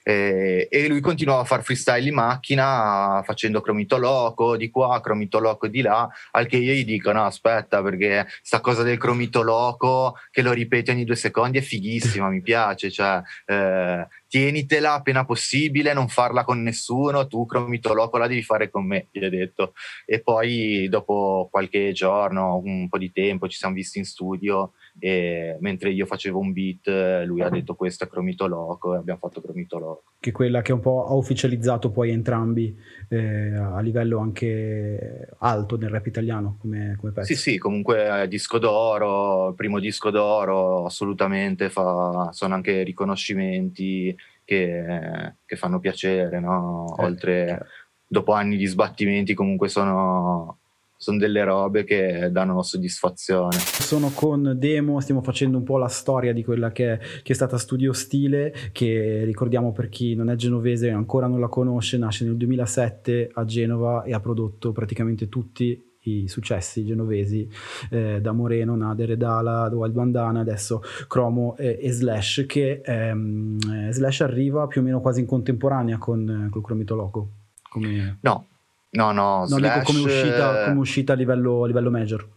eh, 0.04 0.68
e 0.70 0.88
lui 0.88 1.00
continuava 1.00 1.42
a 1.42 1.46
fare 1.46 1.62
freestyle 1.62 2.08
in 2.08 2.16
macchina 2.16 3.22
facendo 3.24 3.62
cromito 3.62 3.98
loco 3.98 4.58
di 4.58 4.70
qua, 4.70 5.00
cromito 5.02 5.40
loco 5.40 5.68
di 5.68 5.82
là, 5.82 6.10
al 6.32 6.48
che 6.48 6.58
io 6.58 6.74
gli 6.74 6.86
dico 6.86 7.12
no 7.12 7.26
aspetta 7.26 7.82
perché 7.82 8.28
sta 8.42 8.60
cosa 8.62 8.84
del 8.84 8.98
cromito 8.98 9.42
loco 9.42 10.16
che 10.32 10.42
lo 10.42 10.52
ripeti 10.52 10.92
ogni 10.92 11.06
due 11.06 11.16
secondi 11.16 11.58
è 11.58 11.62
fighissima, 11.62 12.30
mi 12.30 12.42
piace, 12.42 12.90
cioè 12.90 13.22
eh, 13.46 14.08
tienitela 14.28 14.94
appena 14.94 15.26
possibile, 15.26 15.94
non 15.94 16.08
farla 16.08 16.44
con 16.44 16.62
nessuno, 16.62 17.28
tu 17.28 17.46
Cromitoloco 17.46 18.18
la 18.18 18.28
devi 18.28 18.44
fare 18.44 18.70
con 18.70 18.86
me, 18.86 19.08
gli 19.12 19.24
ho 19.26 19.30
detto. 19.30 19.74
E 20.06 20.22
poi 20.22 20.88
dopo 20.90 21.50
qualche 21.52 21.92
giorno, 21.92 22.62
un 22.64 22.88
po' 22.88 22.98
di 22.98 23.12
tempo, 23.12 23.50
ci 23.50 23.58
siamo 23.58 23.76
visti 23.76 24.00
in 24.00 24.06
studio 24.06 24.72
e 25.00 25.58
mentre 25.60 25.92
io 25.92 26.06
facevo 26.06 26.40
un 26.40 26.52
beat 26.52 27.24
lui 27.26 27.42
ha 27.42 27.50
detto 27.50 27.76
questo 27.76 28.04
è 28.04 28.08
Cromitoloco 28.08 28.94
e 28.94 28.98
abbiamo 28.98 29.20
fatto 29.20 29.42
Cromitoloco. 29.42 30.04
Che 30.20 30.30
è 30.30 30.34
quella 30.34 30.62
che 30.62 30.74
un 30.74 30.80
po' 30.80 31.06
ha 31.08 31.14
ufficializzato 31.14 31.92
poi 31.92 32.12
entrambi 32.12 32.76
eh, 33.10 33.54
a 33.54 33.80
livello 33.80 34.20
anche 34.20 35.30
alto 35.40 35.78
nel 35.78 35.90
rap 35.90 36.06
italiano 36.06 36.58
come, 36.60 36.96
come 37.00 37.12
pezzo. 37.12 37.34
Sì, 37.34 37.40
sì, 37.40 37.58
comunque 37.58 38.26
disco 38.28 38.58
d'oro, 38.58 39.54
primo 39.56 39.80
disco 39.80 40.10
d'oro, 40.10 40.86
assolutamente 40.86 41.70
fa, 41.70 42.30
sono 42.32 42.54
anche 42.54 42.84
riconoscimenti 42.84 44.16
che, 44.44 45.36
che 45.46 45.56
fanno 45.56 45.80
piacere, 45.80 46.40
no? 46.40 46.96
Eh, 46.98 47.04
Oltre, 47.04 47.48
certo. 47.48 47.66
dopo 48.06 48.34
anni 48.34 48.58
di 48.58 48.66
sbattimenti 48.66 49.34
comunque 49.34 49.70
sono 49.70 50.60
sono 51.02 51.18
delle 51.18 51.44
robe 51.44 51.84
che 51.84 52.30
danno 52.32 52.62
soddisfazione. 52.62 53.58
Sono 53.58 54.12
con 54.14 54.54
Demo, 54.56 55.00
stiamo 55.00 55.24
facendo 55.24 55.58
un 55.58 55.64
po' 55.64 55.80
la 55.80 55.88
storia 55.88 56.32
di 56.32 56.44
quella 56.44 56.72
che 56.72 56.94
è, 56.94 57.00
che 57.24 57.32
è 57.32 57.36
stata 57.36 57.58
Studio 57.58 57.92
Stile, 57.92 58.54
che 58.72 59.24
ricordiamo 59.26 59.72
per 59.72 59.90
chi 59.90 60.14
non 60.14 60.30
è 60.30 60.36
genovese 60.36 60.90
e 60.90 60.92
ancora 60.92 61.26
non 61.26 61.40
la 61.40 61.48
conosce, 61.48 61.98
nasce 61.98 62.24
nel 62.24 62.38
2007 62.38 63.32
a 63.34 63.46
Genova 63.46 64.04
e 64.04 64.14
ha 64.14 64.20
prodotto 64.20 64.74
praticamente 64.74 65.28
tutti 65.28 65.84
i 66.02 66.28
successi 66.28 66.86
genovesi 66.86 67.50
eh, 67.90 68.22
da 68.22 68.32
Moreno, 68.32 68.76
Nader 68.76 69.10
e 69.10 69.18
Dala, 69.18 69.72
Wild 69.74 69.96
Bandana, 69.96 70.42
adesso 70.42 70.84
Cromo 71.08 71.58
e, 71.58 71.80
e 71.82 71.92
Slash, 71.92 72.46
che 72.48 72.82
ehm, 72.86 73.90
Slash 73.90 74.22
arriva 74.22 74.68
più 74.68 74.82
o 74.82 74.84
meno 74.84 75.02
quasi 75.02 75.22
in 75.22 75.26
contemporanea 75.26 75.98
con, 75.98 76.48
con 76.52 76.62
Cromitoloco. 76.62 77.30
Come... 77.72 78.20
No, 78.22 78.50
No, 78.92 79.12
no, 79.12 79.40
no 79.40 79.46
slash... 79.46 79.86
come, 79.86 80.00
uscita, 80.00 80.66
come 80.66 80.80
uscita 80.80 81.14
a 81.14 81.16
livello, 81.16 81.64
a 81.64 81.68
livello 81.68 81.90
major. 81.90 82.28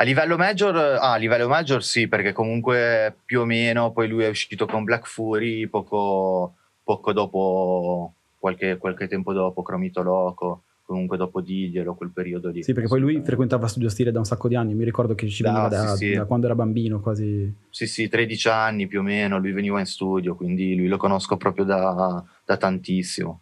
A 0.00 0.04
livello 0.04 0.36
major, 0.36 0.76
ah, 0.76 1.12
a 1.12 1.16
livello 1.16 1.48
major 1.48 1.82
sì, 1.82 2.06
perché 2.06 2.32
comunque 2.32 3.16
più 3.24 3.40
o 3.40 3.44
meno 3.44 3.90
poi 3.90 4.08
lui 4.08 4.24
è 4.24 4.28
uscito 4.28 4.64
con 4.64 4.84
Black 4.84 5.08
Fury 5.08 5.66
poco, 5.66 6.54
poco 6.84 7.12
dopo, 7.12 8.12
qualche, 8.38 8.76
qualche, 8.76 9.08
tempo 9.08 9.32
dopo, 9.32 9.62
Cromito 9.62 10.00
Loco, 10.00 10.62
comunque 10.84 11.16
dopo 11.16 11.40
Didiero, 11.40 11.96
quel 11.96 12.10
periodo 12.10 12.48
lì. 12.48 12.62
Sì, 12.62 12.72
perché 12.72 12.88
poi 12.88 13.00
lui 13.00 13.20
frequentava 13.22 13.66
Studio 13.66 13.88
Stile 13.88 14.12
da 14.12 14.20
un 14.20 14.24
sacco 14.24 14.46
di 14.46 14.54
anni, 14.54 14.72
mi 14.72 14.84
ricordo 14.84 15.16
che 15.16 15.28
ci 15.28 15.42
veniva 15.42 15.66
da, 15.66 15.88
sì, 15.88 16.06
sì. 16.06 16.14
da 16.14 16.24
quando 16.24 16.46
era 16.46 16.54
bambino 16.54 17.00
quasi. 17.00 17.52
Sì, 17.68 17.86
sì, 17.88 18.08
13 18.08 18.48
anni 18.48 18.86
più 18.86 19.00
o 19.00 19.02
meno, 19.02 19.38
lui 19.38 19.50
veniva 19.50 19.80
in 19.80 19.86
studio, 19.86 20.36
quindi 20.36 20.76
lui 20.76 20.86
lo 20.86 20.96
conosco 20.96 21.36
proprio 21.36 21.64
da, 21.64 22.24
da 22.44 22.56
tantissimo. 22.56 23.40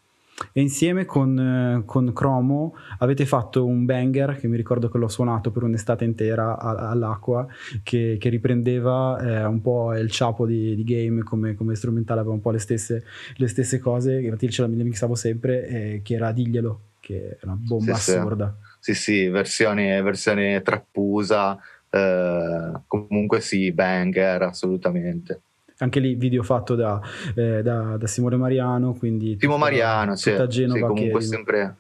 E 0.53 0.61
insieme 0.61 1.07
con, 1.07 1.39
eh, 1.39 1.83
con, 1.87 2.13
Cromo 2.13 2.75
avete 2.99 3.25
fatto 3.25 3.65
un 3.65 3.87
banger 3.87 4.39
che 4.39 4.49
mi 4.49 4.57
ricordo 4.57 4.91
che 4.91 4.99
l'ho 4.99 5.09
suonato 5.09 5.51
per 5.51 5.63
un'estate 5.63 6.05
intera 6.05 6.59
a, 6.59 6.91
all'acqua, 6.91 7.47
che, 7.83 8.17
che 8.21 8.29
riprendeva 8.29 9.19
eh, 9.19 9.45
un 9.45 9.63
po' 9.63 9.95
il 9.95 10.11
ciapo 10.11 10.45
di, 10.45 10.77
di 10.77 10.85
game 10.85 11.23
come, 11.23 11.55
come, 11.55 11.75
strumentale, 11.75 12.21
aveva 12.21 12.35
un 12.35 12.43
po' 12.43 12.51
le 12.51 12.59
stesse, 12.59 13.05
le 13.37 13.49
stesse 13.49 13.79
cose, 13.79 14.21
infatti 14.21 14.51
ce 14.51 14.61
la 14.61 14.69
mixavo 14.69 15.15
sempre, 15.15 15.67
eh, 15.69 16.01
che 16.03 16.15
era 16.15 16.33
Diglielo, 16.33 16.81
che 17.01 17.39
è 17.41 17.45
una 17.45 17.57
bomba 17.59 17.95
sì, 17.95 18.11
assurda. 18.11 18.57
Sì, 18.79 18.95
sì, 18.95 19.29
versione, 19.29 20.03
versione 20.03 20.61
trappusa, 20.61 21.59
eh, 21.89 22.73
comunque 22.87 23.41
sì, 23.41 23.73
banger 23.73 24.43
assolutamente 24.43 25.41
anche 25.79 26.01
lì 26.01 26.15
video 26.15 26.43
fatto 26.43 26.75
da, 26.75 27.01
eh, 27.35 27.63
da, 27.63 27.97
da 27.97 28.07
Simone 28.07 28.37
Mariano, 28.37 28.95
quindi 28.95 29.37
Timo 29.37 29.59
Mariano, 29.59 30.17
sì, 30.17 30.35
Genova 30.49 30.79
sì, 30.79 30.87
comunque 30.87 31.21
che... 31.21 31.27
sempre 31.27 31.77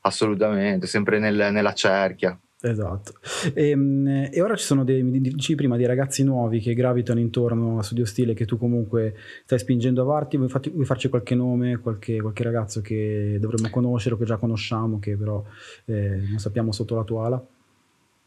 assolutamente, 0.00 0.86
sempre 0.86 1.18
nel, 1.18 1.52
nella 1.52 1.72
cerchia. 1.72 2.38
Esatto. 2.64 3.12
E, 3.52 3.70
ehm, 3.70 4.28
e, 4.32 4.40
ora 4.40 4.56
ci 4.56 4.64
sono 4.64 4.84
dei, 4.84 5.20
dici 5.20 5.54
prima, 5.54 5.76
dei 5.76 5.84
ragazzi 5.84 6.24
nuovi 6.24 6.60
che 6.60 6.72
gravitano 6.72 7.20
intorno 7.20 7.78
a 7.78 7.82
Studio 7.82 8.06
Stile 8.06 8.32
che 8.32 8.46
tu 8.46 8.56
comunque 8.56 9.14
stai 9.44 9.58
spingendo 9.58 10.00
avanti. 10.00 10.38
Vuoi, 10.38 10.48
fatti, 10.48 10.70
vuoi 10.70 10.86
farci 10.86 11.10
qualche 11.10 11.34
nome, 11.34 11.76
qualche, 11.76 12.20
qualche, 12.22 12.42
ragazzo 12.42 12.80
che 12.80 13.36
dovremmo 13.38 13.68
conoscere 13.68 14.14
o 14.14 14.18
che 14.18 14.24
già 14.24 14.38
conosciamo, 14.38 14.98
che 14.98 15.14
però 15.14 15.44
eh, 15.84 16.22
non 16.26 16.38
sappiamo 16.38 16.72
sotto 16.72 16.94
la 16.94 17.04
tua 17.04 17.26
ala? 17.26 17.46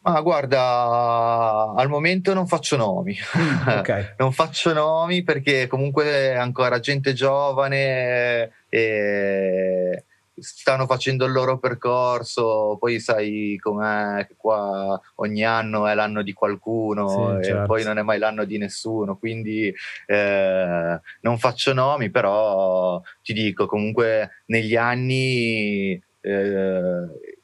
Ma 0.07 0.21
guarda, 0.21 1.73
al 1.75 1.89
momento 1.89 2.33
non 2.33 2.47
faccio 2.47 2.77
nomi. 2.77 3.17
Mm, 3.37 3.67
okay. 3.79 4.13
non 4.17 4.31
faccio 4.31 4.71
nomi 4.71 5.23
perché 5.23 5.67
comunque 5.67 6.33
ancora 6.33 6.79
gente 6.79 7.11
giovane 7.11 8.51
e 8.69 10.03
stanno 10.39 10.85
facendo 10.85 11.25
il 11.25 11.31
loro 11.31 11.57
percorso, 11.57 12.77
poi 12.79 12.99
sai 12.99 13.57
com'è 13.59 14.25
che 14.27 14.35
qua 14.37 14.99
ogni 15.15 15.43
anno 15.43 15.87
è 15.87 15.93
l'anno 15.93 16.21
di 16.21 16.31
qualcuno 16.31 17.09
sì, 17.09 17.39
e 17.39 17.43
certo. 17.43 17.65
poi 17.65 17.83
non 17.83 17.97
è 17.97 18.01
mai 18.01 18.19
l'anno 18.19 18.45
di 18.45 18.57
nessuno, 18.57 19.17
quindi 19.17 19.73
eh, 20.05 21.01
non 21.21 21.37
faccio 21.37 21.73
nomi, 21.73 22.09
però 22.11 23.01
ti 23.23 23.33
dico 23.33 23.65
comunque 23.65 24.43
negli 24.45 24.75
anni 24.75 26.01
eh, 26.21 27.36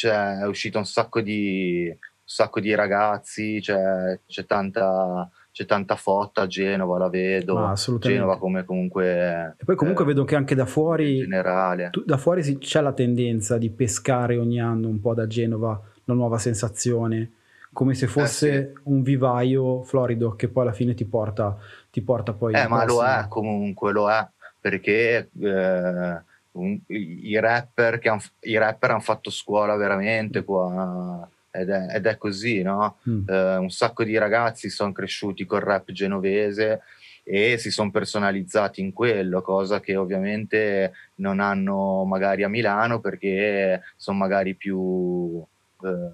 c'è, 0.00 0.38
è 0.38 0.46
uscito 0.46 0.78
un 0.78 0.86
sacco 0.86 1.20
di, 1.20 1.88
un 1.90 1.98
sacco 2.24 2.58
di 2.58 2.74
ragazzi, 2.74 3.58
c'è, 3.60 4.18
c'è, 4.26 4.46
tanta, 4.46 5.28
c'è 5.52 5.66
tanta 5.66 5.96
fotta 5.96 6.42
a 6.42 6.46
Genova, 6.46 6.96
la 6.96 7.10
vedo. 7.10 7.58
Ah, 7.58 7.74
Genova 7.74 8.38
come 8.38 8.64
comunque... 8.64 9.56
E 9.58 9.64
poi 9.64 9.76
comunque 9.76 10.04
eh, 10.04 10.06
vedo 10.08 10.24
che 10.24 10.36
anche 10.36 10.54
da 10.54 10.64
fuori... 10.64 11.16
In 11.16 11.24
generale. 11.24 11.90
Tu, 11.90 12.02
da 12.06 12.16
fuori 12.16 12.42
si, 12.42 12.56
c'è 12.56 12.80
la 12.80 12.94
tendenza 12.94 13.58
di 13.58 13.68
pescare 13.68 14.38
ogni 14.38 14.58
anno 14.58 14.88
un 14.88 15.00
po' 15.00 15.12
da 15.12 15.26
Genova 15.26 15.78
la 16.04 16.14
nuova 16.14 16.38
sensazione, 16.38 17.32
come 17.70 17.94
se 17.94 18.06
fosse 18.06 18.48
eh 18.48 18.72
sì. 18.74 18.80
un 18.84 19.02
vivaio 19.02 19.82
florido 19.82 20.34
che 20.34 20.48
poi 20.48 20.62
alla 20.62 20.72
fine 20.72 20.94
ti 20.94 21.04
porta, 21.04 21.58
ti 21.90 22.00
porta 22.00 22.32
poi... 22.32 22.54
Eh, 22.54 22.66
ma 22.68 22.86
lo 22.86 23.04
è 23.04 23.26
comunque, 23.28 23.92
lo 23.92 24.10
è, 24.10 24.26
perché... 24.58 25.28
Eh, 25.38 26.28
un, 26.52 26.78
i, 26.88 27.38
rapper 27.38 27.98
che 27.98 28.08
han, 28.08 28.20
i 28.40 28.56
rapper 28.56 28.90
hanno 28.90 29.00
fatto 29.00 29.30
scuola 29.30 29.76
veramente 29.76 30.44
qua 30.44 31.28
ed 31.50 31.68
è, 31.68 31.96
ed 31.96 32.06
è 32.06 32.16
così, 32.16 32.62
no? 32.62 32.98
Mm. 33.08 33.28
Eh, 33.28 33.56
un 33.56 33.70
sacco 33.70 34.04
di 34.04 34.16
ragazzi 34.16 34.70
sono 34.70 34.92
cresciuti 34.92 35.44
col 35.44 35.60
rap 35.60 35.90
genovese 35.90 36.82
e 37.22 37.58
si 37.58 37.70
sono 37.70 37.90
personalizzati 37.90 38.80
in 38.80 38.92
quello, 38.92 39.42
cosa 39.42 39.80
che 39.80 39.96
ovviamente 39.96 40.92
non 41.16 41.40
hanno 41.40 42.04
magari 42.04 42.42
a 42.42 42.48
Milano 42.48 43.00
perché 43.00 43.82
sono 43.96 44.18
magari 44.18 44.54
più, 44.54 45.42
eh, 45.82 46.10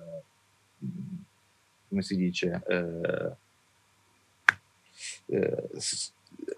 come 1.89 2.03
si 2.03 2.17
dice, 2.17 2.63
eh, 2.69 3.33
eh 5.27 5.69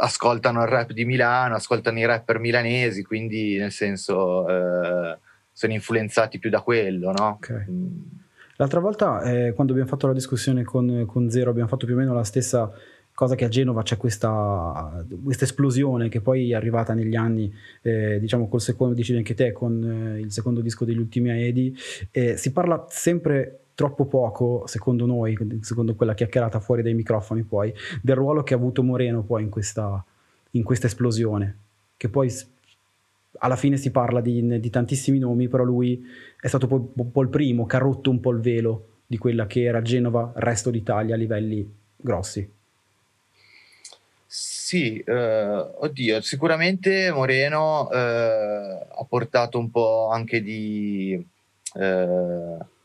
ascoltano 0.00 0.62
il 0.62 0.68
rap 0.68 0.92
di 0.92 1.04
Milano, 1.04 1.54
ascoltano 1.54 1.98
i 1.98 2.06
rapper 2.06 2.38
milanesi, 2.38 3.02
quindi 3.02 3.56
nel 3.56 3.72
senso 3.72 4.48
eh, 4.48 5.18
sono 5.52 5.72
influenzati 5.72 6.38
più 6.38 6.50
da 6.50 6.60
quello, 6.60 7.12
no? 7.12 7.38
Okay. 7.40 7.64
Mm. 7.68 8.02
L'altra 8.56 8.80
volta, 8.80 9.22
eh, 9.22 9.52
quando 9.52 9.72
abbiamo 9.72 9.90
fatto 9.90 10.06
la 10.06 10.12
discussione 10.12 10.64
con, 10.64 11.04
con, 11.06 11.30
Zero, 11.30 11.50
abbiamo 11.50 11.68
fatto 11.68 11.86
più 11.86 11.94
o 11.94 11.98
meno 11.98 12.12
la 12.12 12.24
stessa 12.24 12.70
cosa 13.12 13.34
che 13.34 13.44
a 13.44 13.48
Genova 13.48 13.82
c'è 13.82 13.96
questa, 13.96 15.04
questa 15.22 15.44
esplosione 15.44 16.08
che 16.08 16.20
poi 16.20 16.52
è 16.52 16.54
arrivata 16.54 16.94
negli 16.94 17.16
anni, 17.16 17.52
eh, 17.82 18.18
diciamo 18.20 18.48
col 18.48 18.60
secondo, 18.60 18.94
dici 18.94 19.16
anche 19.16 19.34
te, 19.34 19.52
con 19.52 20.14
eh, 20.16 20.20
il 20.20 20.30
secondo 20.30 20.60
disco 20.60 20.84
degli 20.84 20.98
ultimi 20.98 21.30
Aedi. 21.30 21.76
si 22.36 22.52
parla 22.52 22.86
sempre 22.88 23.60
troppo 23.78 24.06
poco, 24.06 24.66
secondo 24.66 25.06
noi, 25.06 25.38
secondo 25.60 25.94
quella 25.94 26.14
chiacchierata 26.14 26.58
fuori 26.58 26.82
dai 26.82 26.94
microfoni 26.94 27.44
poi, 27.44 27.72
del 28.02 28.16
ruolo 28.16 28.42
che 28.42 28.52
ha 28.52 28.56
avuto 28.56 28.82
Moreno 28.82 29.22
poi 29.22 29.44
in 29.44 29.50
questa, 29.50 30.04
in 30.50 30.64
questa 30.64 30.88
esplosione, 30.88 31.58
che 31.96 32.08
poi 32.08 32.28
alla 33.38 33.54
fine 33.54 33.76
si 33.76 33.92
parla 33.92 34.20
di, 34.20 34.58
di, 34.58 34.68
tantissimi 34.70 35.20
nomi, 35.20 35.46
però 35.46 35.62
lui 35.62 36.04
è 36.40 36.48
stato 36.48 36.66
un 36.96 37.12
po' 37.12 37.22
il 37.22 37.28
primo 37.28 37.66
che 37.66 37.76
ha 37.76 37.78
rotto 37.78 38.10
un 38.10 38.18
po' 38.18 38.32
il 38.32 38.40
velo 38.40 38.86
di 39.06 39.16
quella 39.16 39.46
che 39.46 39.62
era 39.62 39.80
Genova, 39.80 40.32
resto 40.34 40.70
d'Italia 40.70 41.14
a 41.14 41.18
livelli 41.18 41.72
grossi. 41.94 42.50
Sì, 44.26 44.98
eh, 44.98 45.66
oddio, 45.76 46.20
sicuramente 46.20 47.12
Moreno 47.12 47.88
eh, 47.92 47.96
ha 47.96 49.04
portato 49.08 49.56
un 49.56 49.70
po' 49.70 50.08
anche 50.10 50.42
di... 50.42 51.24
Eh, 51.74 52.76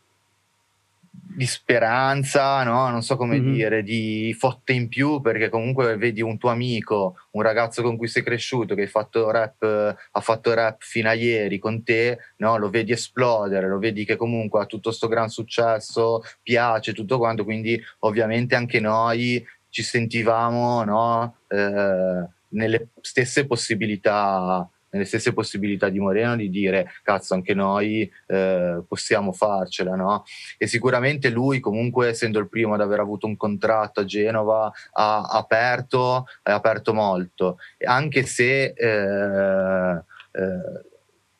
di 1.35 1.45
speranza, 1.45 2.63
no? 2.63 2.89
non 2.89 3.01
so 3.01 3.15
come 3.15 3.39
mm-hmm. 3.39 3.53
dire, 3.53 3.83
di 3.83 4.35
fotte 4.37 4.73
in 4.73 4.87
più, 4.87 5.21
perché 5.21 5.49
comunque 5.49 5.97
vedi 5.97 6.21
un 6.21 6.37
tuo 6.37 6.49
amico, 6.49 7.15
un 7.31 7.41
ragazzo 7.41 7.81
con 7.81 7.97
cui 7.97 8.07
sei 8.07 8.23
cresciuto, 8.23 8.75
che 8.75 8.87
fatto 8.87 9.29
rap, 9.31 9.63
ha 9.63 10.19
fatto 10.19 10.53
rap 10.53 10.81
fino 10.81 11.09
a 11.09 11.13
ieri 11.13 11.59
con 11.59 11.83
te, 11.83 12.17
no? 12.37 12.57
lo 12.57 12.69
vedi 12.69 12.91
esplodere, 12.91 13.67
lo 13.67 13.79
vedi 13.79 14.05
che 14.05 14.15
comunque 14.15 14.61
ha 14.61 14.65
tutto 14.65 14.89
questo 14.89 15.07
gran 15.07 15.29
successo, 15.29 16.21
piace 16.41 16.93
tutto 16.93 17.17
quanto, 17.17 17.43
quindi 17.43 17.81
ovviamente 17.99 18.55
anche 18.55 18.79
noi 18.79 19.43
ci 19.69 19.83
sentivamo 19.83 20.83
no? 20.83 21.37
eh, 21.47 22.27
nelle 22.49 22.89
stesse 23.01 23.45
possibilità 23.45 24.67
nelle 24.93 25.05
stesse 25.05 25.33
possibilità 25.33 25.89
di 25.89 25.99
Moreno 25.99 26.35
di 26.35 26.49
dire 26.49 26.91
cazzo 27.03 27.33
anche 27.33 27.53
noi 27.53 28.09
eh, 28.27 28.81
possiamo 28.87 29.33
farcela 29.33 29.95
no? 29.95 30.23
e 30.57 30.67
sicuramente 30.67 31.29
lui 31.29 31.59
comunque 31.59 32.09
essendo 32.09 32.39
il 32.39 32.49
primo 32.49 32.73
ad 32.73 32.81
aver 32.81 32.99
avuto 32.99 33.27
un 33.27 33.35
contratto 33.35 34.01
a 34.01 34.05
Genova 34.05 34.71
ha 34.93 35.21
aperto, 35.23 36.25
ha 36.43 36.53
aperto 36.53 36.93
molto 36.93 37.57
anche 37.85 38.23
se 38.23 38.73
eh, 38.75 40.03
eh, 40.31 40.85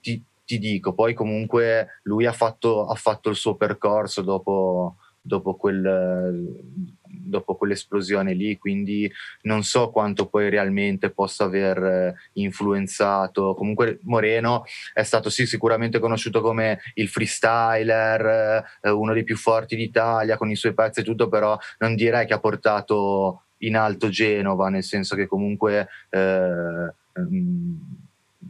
ti, 0.01 0.23
ti, 0.45 0.59
dico 0.59 0.93
poi 0.93 1.13
comunque 1.13 1.99
lui 2.03 2.25
ha 2.25 2.33
fatto, 2.33 2.87
ha 2.87 2.95
fatto 2.95 3.29
il 3.29 3.35
suo 3.35 3.55
percorso 3.55 4.21
dopo, 4.21 4.97
dopo 5.21 5.55
quel 5.55 7.01
dopo 7.23 7.55
quell'esplosione 7.55 8.33
lì, 8.33 8.57
quindi 8.57 9.11
non 9.41 9.63
so 9.63 9.89
quanto 9.89 10.27
poi 10.27 10.49
realmente 10.49 11.09
possa 11.09 11.45
aver 11.45 11.83
eh, 11.83 12.15
influenzato. 12.33 13.53
Comunque 13.53 13.99
Moreno 14.03 14.63
è 14.93 15.03
stato 15.03 15.29
sì 15.29 15.45
sicuramente 15.45 15.99
conosciuto 15.99 16.41
come 16.41 16.79
il 16.95 17.07
freestyler, 17.07 18.63
eh, 18.81 18.89
uno 18.89 19.13
dei 19.13 19.23
più 19.23 19.37
forti 19.37 19.75
d'Italia 19.75 20.37
con 20.37 20.49
i 20.49 20.55
suoi 20.55 20.73
pezzi 20.73 21.01
e 21.01 21.03
tutto, 21.03 21.29
però 21.29 21.57
non 21.79 21.95
direi 21.95 22.25
che 22.25 22.33
ha 22.33 22.39
portato 22.39 23.43
in 23.59 23.75
alto 23.77 24.09
Genova, 24.09 24.69
nel 24.69 24.83
senso 24.83 25.15
che 25.15 25.27
comunque 25.27 25.87
eh, 26.09 26.93
mm, 27.19 27.75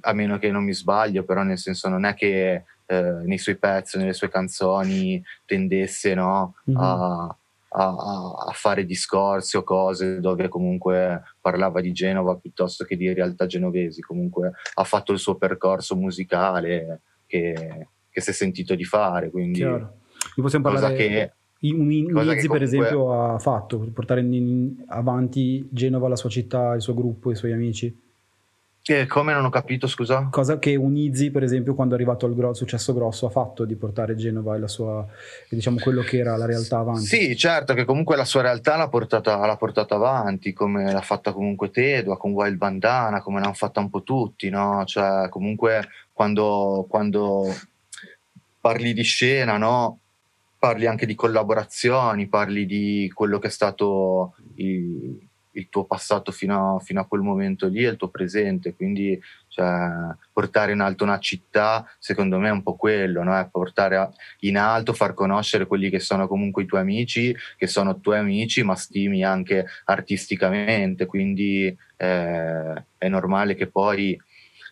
a 0.01 0.13
meno 0.13 0.37
che 0.37 0.51
non 0.51 0.63
mi 0.63 0.73
sbaglio, 0.73 1.23
però 1.23 1.43
nel 1.43 1.57
senso 1.57 1.87
non 1.89 2.05
è 2.05 2.13
che 2.13 2.63
eh, 2.85 3.01
nei 3.25 3.37
suoi 3.37 3.55
pezzi, 3.57 3.97
nelle 3.97 4.13
sue 4.13 4.29
canzoni 4.29 5.23
tendesse 5.45 6.13
no, 6.13 6.55
mm-hmm. 6.69 6.79
a, 6.79 7.37
a, 7.75 8.33
a, 8.47 8.51
fare 8.53 8.85
discorsi 8.85 9.57
o 9.57 9.63
cose 9.63 10.19
dove 10.19 10.47
comunque 10.47 11.21
parlava 11.41 11.81
di 11.81 11.91
Genova 11.91 12.35
piuttosto 12.35 12.85
che 12.85 12.95
di 12.95 13.11
realtà 13.13 13.45
genovesi, 13.45 14.01
comunque 14.01 14.51
ha 14.75 14.83
fatto 14.83 15.11
il 15.11 15.19
suo 15.19 15.35
percorso 15.35 15.95
musicale 15.95 17.01
che, 17.25 17.87
che 18.09 18.21
si 18.21 18.29
è 18.29 18.33
sentito 18.33 18.75
di 18.75 18.83
fare. 18.83 19.29
Quindi 19.31 19.59
Chiaro. 19.59 19.97
possiamo 20.35 20.65
parlare 20.65 20.95
che, 20.95 21.33
un, 21.71 21.89
un 22.13 22.31
Izzy 22.31 22.47
per 22.47 22.61
esempio 22.61 23.33
ha 23.33 23.39
fatto, 23.39 23.79
portare 23.93 24.21
in, 24.21 24.83
avanti 24.87 25.67
Genova, 25.71 26.07
la 26.07 26.15
sua 26.15 26.29
città, 26.29 26.73
il 26.73 26.81
suo 26.81 26.93
gruppo, 26.93 27.31
i 27.31 27.35
suoi 27.35 27.53
amici. 27.53 28.01
Che, 28.83 29.07
come 29.07 29.31
non 29.31 29.45
ho 29.45 29.49
capito, 29.49 29.87
scusa? 29.87 30.27
Cosa 30.29 30.59
che 30.59 30.75
Unizzi, 30.75 31.31
per 31.31 31.41
esempio, 31.41 31.73
quando 31.73 31.93
è 31.93 31.97
arrivato 31.97 32.25
al 32.25 32.35
gro- 32.35 32.53
successo 32.53 32.93
grosso, 32.93 33.25
ha 33.25 33.29
fatto 33.29 33.63
di 33.63 33.75
portare 33.75 34.13
Genova 34.17 34.57
e 34.57 34.59
la 34.59 34.67
sua, 34.67 35.07
diciamo, 35.47 35.77
quello 35.79 36.01
che 36.01 36.17
era 36.17 36.35
la 36.35 36.45
realtà 36.45 36.79
avanti. 36.79 37.05
Sì, 37.05 37.37
certo, 37.37 37.73
che 37.75 37.85
comunque 37.85 38.17
la 38.17 38.25
sua 38.25 38.41
realtà 38.41 38.75
l'ha 38.75 38.89
portata, 38.89 39.37
l'ha 39.45 39.55
portata 39.55 39.95
avanti, 39.95 40.51
come 40.51 40.91
l'ha 40.91 40.99
fatta 40.99 41.31
comunque 41.31 41.71
Tedua, 41.71 42.17
con 42.17 42.33
Wild 42.33 42.57
Bandana, 42.57 43.21
come 43.21 43.39
l'hanno 43.39 43.53
fatta 43.53 43.79
un 43.79 43.89
po' 43.89 44.03
tutti, 44.03 44.49
no? 44.49 44.83
Cioè, 44.85 45.29
comunque, 45.29 45.87
quando, 46.11 46.85
quando 46.89 47.55
parli 48.59 48.91
di 48.91 49.03
scena, 49.03 49.55
no? 49.55 49.99
Parli 50.59 50.87
anche 50.87 51.05
di 51.05 51.15
collaborazioni, 51.15 52.27
parli 52.27 52.65
di 52.65 53.09
quello 53.13 53.39
che 53.39 53.47
è 53.47 53.49
stato 53.49 54.35
il 54.55 55.31
il 55.53 55.69
tuo 55.69 55.85
passato 55.85 56.31
fino 56.31 56.75
a, 56.75 56.79
fino 56.79 57.01
a, 57.01 57.05
quel 57.05 57.21
momento 57.21 57.67
lì 57.67 57.83
e 57.83 57.89
il 57.89 57.97
tuo 57.97 58.09
presente, 58.09 58.75
quindi 58.75 59.19
cioè, 59.47 59.89
portare 60.31 60.71
in 60.71 60.79
alto 60.79 61.03
una 61.03 61.19
città 61.19 61.85
secondo 61.99 62.37
me 62.39 62.49
è 62.49 62.51
un 62.51 62.63
po' 62.63 62.75
quello, 62.75 63.23
no? 63.23 63.49
portare 63.51 64.11
in 64.39 64.57
alto, 64.57 64.93
far 64.93 65.13
conoscere 65.13 65.67
quelli 65.67 65.89
che 65.89 65.99
sono 65.99 66.27
comunque 66.27 66.63
i 66.63 66.65
tuoi 66.65 66.81
amici, 66.81 67.35
che 67.57 67.67
sono 67.67 67.99
tuoi 67.99 68.17
amici 68.17 68.63
ma 68.63 68.75
stimi 68.75 69.23
anche 69.23 69.65
artisticamente, 69.85 71.05
quindi 71.05 71.75
eh, 71.97 72.85
è 72.97 73.07
normale 73.07 73.55
che 73.55 73.67
poi 73.67 74.19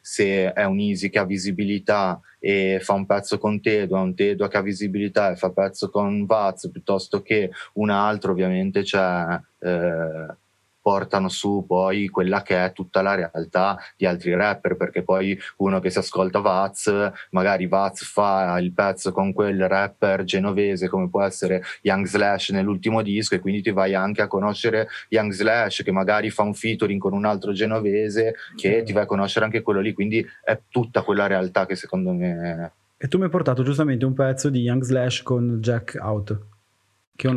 se 0.02 0.52
è 0.52 0.64
un 0.64 0.80
Easy 0.80 1.10
che 1.10 1.20
ha 1.20 1.26
visibilità 1.26 2.20
e 2.40 2.80
fa 2.82 2.94
un 2.94 3.06
pezzo 3.06 3.38
con 3.38 3.62
Tedua, 3.62 4.00
un 4.00 4.16
Tedua 4.16 4.48
che 4.48 4.58
ha 4.58 4.62
visibilità 4.62 5.32
e 5.32 5.36
fa 5.36 5.52
pezzo 5.52 5.92
con 5.92 6.26
Vaz 6.26 6.70
piuttosto 6.72 7.22
che 7.22 7.52
un 7.74 7.92
altro 7.92 8.32
ovviamente 8.32 8.82
c'è... 8.82 9.40
Eh, 9.60 10.40
portano 10.82 11.30
su 11.30 11.64
poi 11.68 12.10
quella 12.10 12.42
che 12.42 12.66
è 12.66 12.72
tutta 12.74 13.02
la 13.02 13.16
realtà 13.16 13.78
di 13.96 14.06
altri 14.06 14.34
rapper, 14.34 14.76
perché 14.76 15.04
poi 15.04 15.38
uno 15.58 15.80
che 15.80 15.90
si 15.90 16.00
ascolta 16.00 16.40
Vaz, 16.40 17.12
magari 17.32 17.68
Vaz 17.68 18.04
fa 18.04 18.58
il 18.60 18.74
pezzo 18.74 19.12
con 19.12 19.34
quel 19.34 19.68
rapper 19.68 20.24
genovese 20.24 20.90
come 20.90 21.10
può 21.10 21.22
essere 21.22 21.64
Young 21.82 22.06
Slash 22.06 22.50
nell'ultimo 22.50 23.02
disco 23.02 23.36
e 23.36 23.40
quindi 23.40 23.62
ti 23.62 23.72
vai 23.72 23.94
anche 23.94 24.22
a 24.22 24.28
conoscere 24.28 24.88
Young 25.10 25.32
Slash 25.32 25.84
che 25.84 25.92
magari 25.92 26.30
fa 26.30 26.44
un 26.44 26.54
featuring 26.54 27.00
con 27.00 27.14
un 27.14 27.26
altro 27.26 27.52
genovese 27.52 28.36
che 28.56 28.84
ti 28.84 28.94
vai 28.94 29.04
a 29.04 29.06
conoscere 29.06 29.46
anche 29.46 29.62
quello 29.62 29.80
lì, 29.80 29.94
quindi 29.94 30.26
è 30.44 30.60
tutta 30.70 31.04
quella 31.04 31.28
realtà 31.28 31.66
che 31.66 31.76
secondo 31.76 32.12
me... 32.12 32.74
E 32.98 33.08
tu 33.08 33.18
mi 33.18 33.24
hai 33.24 33.30
portato 33.30 33.64
giustamente 33.64 34.06
un 34.06 34.14
pezzo 34.14 34.50
di 34.50 34.62
Young 34.62 34.84
Slash 34.84 35.24
con 35.24 35.60
Jack 35.60 35.98
Out. 36.00 36.50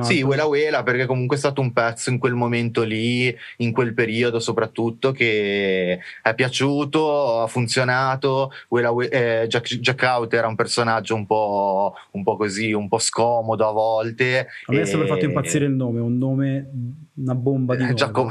Sì, 0.02 0.22
Wela 0.22 0.46
Wela, 0.46 0.82
perché 0.82 1.06
comunque 1.06 1.36
è 1.36 1.38
stato 1.38 1.60
un 1.60 1.72
pezzo 1.72 2.10
in 2.10 2.18
quel 2.18 2.34
momento 2.34 2.82
lì, 2.82 3.34
in 3.58 3.72
quel 3.72 3.94
periodo 3.94 4.40
soprattutto, 4.40 5.12
che 5.12 5.98
è 6.22 6.34
piaciuto, 6.34 7.42
ha 7.42 7.46
funzionato. 7.46 8.50
Wela, 8.68 8.92
eh, 9.08 9.46
Jack, 9.48 9.78
Jack, 9.78 10.02
Out 10.02 10.32
era 10.34 10.46
un 10.46 10.54
personaggio 10.54 11.14
un 11.14 11.26
po', 11.26 11.94
un 12.12 12.22
po', 12.22 12.36
così, 12.36 12.72
un 12.72 12.88
po' 12.88 12.98
scomodo 12.98 13.68
a 13.68 13.72
volte. 13.72 14.48
A 14.66 14.72
me 14.72 14.80
è 14.80 14.84
sempre 14.84 15.08
fatto 15.08 15.24
impazzire 15.24 15.66
il 15.66 15.72
nome, 15.72 16.00
un 16.00 16.16
nome, 16.16 16.70
una 17.14 17.34
bomba 17.34 17.74
di 17.74 17.82
nome. 17.82 17.94
Giacomo, 17.94 18.30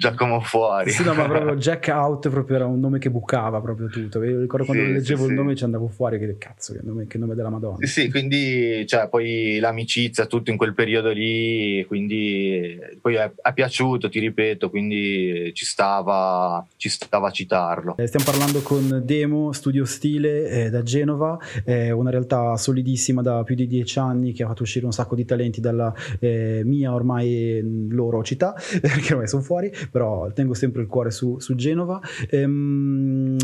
Giacomo 0.00 0.38
Fuori. 0.38 0.92
Sì, 0.92 1.02
no, 1.02 1.12
ma 1.12 1.24
proprio 1.24 1.56
Jack 1.58 1.88
Out 1.88 2.28
proprio 2.28 2.54
era 2.54 2.66
un 2.66 2.78
nome 2.78 3.00
che 3.00 3.10
bucava 3.10 3.60
proprio 3.60 3.88
tutto. 3.88 4.22
Io 4.22 4.38
ricordo 4.38 4.64
quando 4.64 4.84
sì, 4.84 4.92
leggevo 4.92 5.24
sì, 5.24 5.30
il 5.30 5.34
nome 5.34 5.56
ci 5.56 5.64
andavo 5.64 5.88
fuori 5.88 6.20
che 6.20 6.38
cazzo, 6.38 6.72
che 6.72 6.78
nome, 6.84 7.08
che 7.08 7.18
nome 7.18 7.34
della 7.34 7.48
Madonna. 7.48 7.84
Sì, 7.84 8.08
quindi 8.08 8.86
cioè, 8.86 9.08
poi 9.08 9.58
l'amicizia, 9.58 10.26
tutto 10.26 10.52
in 10.52 10.56
quel 10.56 10.72
periodo 10.72 11.10
lì, 11.10 11.84
quindi 11.88 12.78
poi 13.00 13.16
è, 13.16 13.28
è 13.42 13.52
piaciuto, 13.52 14.08
ti 14.08 14.20
ripeto, 14.20 14.70
quindi 14.70 15.50
ci 15.52 15.64
stava, 15.64 16.64
ci 16.76 16.88
stava 16.88 17.26
a 17.26 17.32
citarlo. 17.32 17.96
Eh, 17.96 18.06
stiamo 18.06 18.24
parlando 18.24 18.60
con 18.60 19.02
Demo, 19.04 19.50
Studio 19.50 19.84
Stile 19.84 20.48
eh, 20.48 20.70
da 20.70 20.84
Genova, 20.84 21.36
eh, 21.64 21.90
una 21.90 22.10
realtà 22.10 22.56
solidissima 22.56 23.20
da 23.20 23.42
più 23.42 23.56
di 23.56 23.66
dieci 23.66 23.98
anni 23.98 24.32
che 24.32 24.44
ha 24.44 24.46
fatto 24.46 24.62
uscire 24.62 24.86
un 24.86 24.92
sacco 24.92 25.16
di 25.16 25.24
talenti 25.24 25.60
dalla 25.60 25.92
eh, 26.20 26.62
mia 26.64 26.94
ormai 26.94 27.88
loro 27.90 28.22
città, 28.22 28.54
perché 28.80 29.14
ormai 29.14 29.26
sono 29.26 29.42
fuori 29.42 29.86
però 29.90 30.30
tengo 30.32 30.54
sempre 30.54 30.82
il 30.82 30.88
cuore 30.88 31.10
su, 31.10 31.38
su 31.38 31.54
Genova. 31.54 32.00
Ehm, 32.30 33.36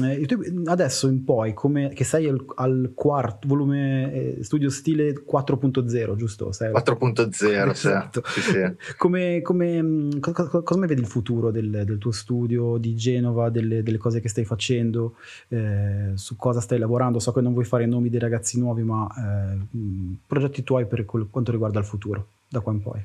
adesso 0.67 1.09
in 1.09 1.25
poi, 1.25 1.55
come, 1.55 1.91
che 1.91 2.05
sei 2.05 2.29
al, 2.29 2.45
al 2.57 2.93
quarto 2.95 3.49
volume 3.49 4.13
eh, 4.13 4.45
studio 4.45 4.71
stile 4.71 5.13
4.0, 5.13 6.17
giusto? 6.17 6.53
Sei 6.53 6.73
4.0, 6.73 7.71
esatto. 7.71 8.23
sì, 8.27 8.41
sì. 8.41 8.63
Come, 8.97 9.41
come, 9.43 10.09
co- 10.21 10.63
come, 10.63 10.87
vedi 10.87 11.01
il 11.01 11.07
futuro 11.07 11.51
del, 11.51 11.83
del, 11.85 11.99
tuo 11.99 12.13
studio 12.13 12.77
di 12.77 12.95
Genova, 12.95 13.51
delle, 13.51 13.83
delle 13.83 13.99
cose 13.99 14.21
che 14.21 14.29
stai 14.29 14.45
facendo, 14.45 15.17
eh, 15.49 16.13
su 16.15 16.37
cosa 16.37 16.61
stai 16.61 16.79
lavorando? 16.79 17.19
So 17.19 17.33
che 17.33 17.41
non 17.41 17.53
vuoi 17.53 17.65
fare 17.65 17.87
nomi 17.87 18.09
dei 18.09 18.21
ragazzi 18.21 18.59
nuovi, 18.59 18.83
ma 18.83 19.07
eh, 19.17 19.79
progetti 20.27 20.63
tuoi 20.63 20.87
per 20.87 21.05
quanto 21.05 21.51
riguarda 21.51 21.79
il 21.79 21.85
futuro, 21.85 22.29
da 22.49 22.61
qua 22.61 22.73
in 22.73 22.81
poi. 22.81 23.01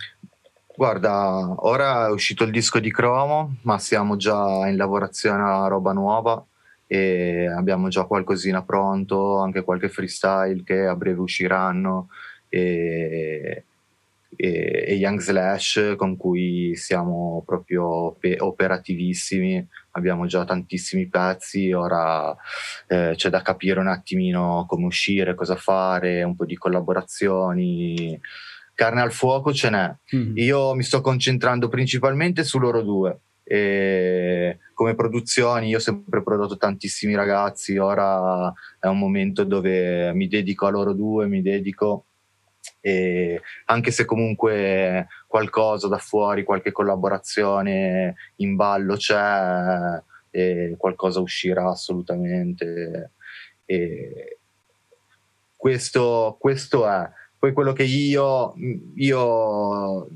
Guarda, 0.80 1.56
ora 1.58 2.08
è 2.08 2.10
uscito 2.10 2.46
il 2.46 2.52
disco 2.52 2.80
di 2.80 2.90
Cromo, 2.90 3.58
ma 3.64 3.78
siamo 3.80 4.16
già 4.16 4.66
in 4.66 4.78
lavorazione 4.78 5.44
a 5.44 5.68
roba 5.68 5.92
nuova 5.92 6.42
e 6.88 7.48
abbiamo 7.50 7.90
già 7.90 8.06
qualcosina 8.06 8.64
pronto, 8.64 9.40
anche 9.40 9.64
qualche 9.64 9.90
freestyle 9.90 10.64
che 10.64 10.86
a 10.86 10.96
breve 10.96 11.20
usciranno 11.20 12.08
e, 12.48 13.66
e, 14.38 14.86
e 14.88 14.94
Young 14.94 15.20
Slash 15.20 15.96
con 15.98 16.16
cui 16.16 16.74
siamo 16.78 17.44
proprio 17.46 18.16
operativissimi, 18.38 19.68
abbiamo 19.92 20.28
già 20.28 20.46
tantissimi 20.46 21.08
pezzi, 21.08 21.74
ora 21.74 22.34
eh, 22.88 23.16
c'è 23.18 23.30
da 23.30 23.42
capire 23.42 23.82
un 23.82 23.88
attimino 23.88 24.64
come 24.66 24.86
uscire, 24.86 25.36
cosa 25.36 25.58
fare, 25.58 26.24
un 26.24 26.38
po' 26.38 26.46
di 26.46 26.56
collaborazioni 26.56 28.18
carne 28.80 29.02
al 29.02 29.12
fuoco 29.12 29.52
ce 29.52 29.70
n'è. 29.70 29.94
Mm. 30.16 30.38
Io 30.38 30.74
mi 30.74 30.84
sto 30.84 31.02
concentrando 31.02 31.68
principalmente 31.68 32.46
su 32.46 32.60
loro 32.60 32.82
due. 32.82 33.20
E 33.44 34.60
come 34.74 34.96
produzioni 34.96 35.68
io 35.68 35.78
ho 35.78 35.82
sempre 35.82 36.24
prodotto 36.24 36.56
tantissimi 36.56 37.14
ragazzi, 37.14 37.78
ora 37.78 38.54
è 38.80 38.88
un 38.88 38.98
momento 38.98 39.44
dove 39.44 40.14
mi 40.14 40.30
dedico 40.30 40.66
a 40.66 40.70
loro 40.70 40.94
due, 40.94 41.28
mi 41.28 41.42
dedico 41.42 42.06
e 42.80 43.42
anche 43.66 43.92
se 43.92 44.06
comunque 44.06 45.08
qualcosa 45.28 45.90
da 45.90 45.98
fuori, 45.98 46.46
qualche 46.46 46.72
collaborazione 46.72 48.16
in 48.38 48.56
ballo 48.56 48.96
c'è, 48.96 50.02
qualcosa 50.78 51.20
uscirà 51.20 51.70
assolutamente. 51.70 53.12
E 53.66 54.38
questo, 55.58 56.38
questo 56.40 56.88
è 56.88 57.10
poi 57.40 57.54
quello 57.54 57.72
che 57.72 57.84
io, 57.84 58.54
io 58.96 60.08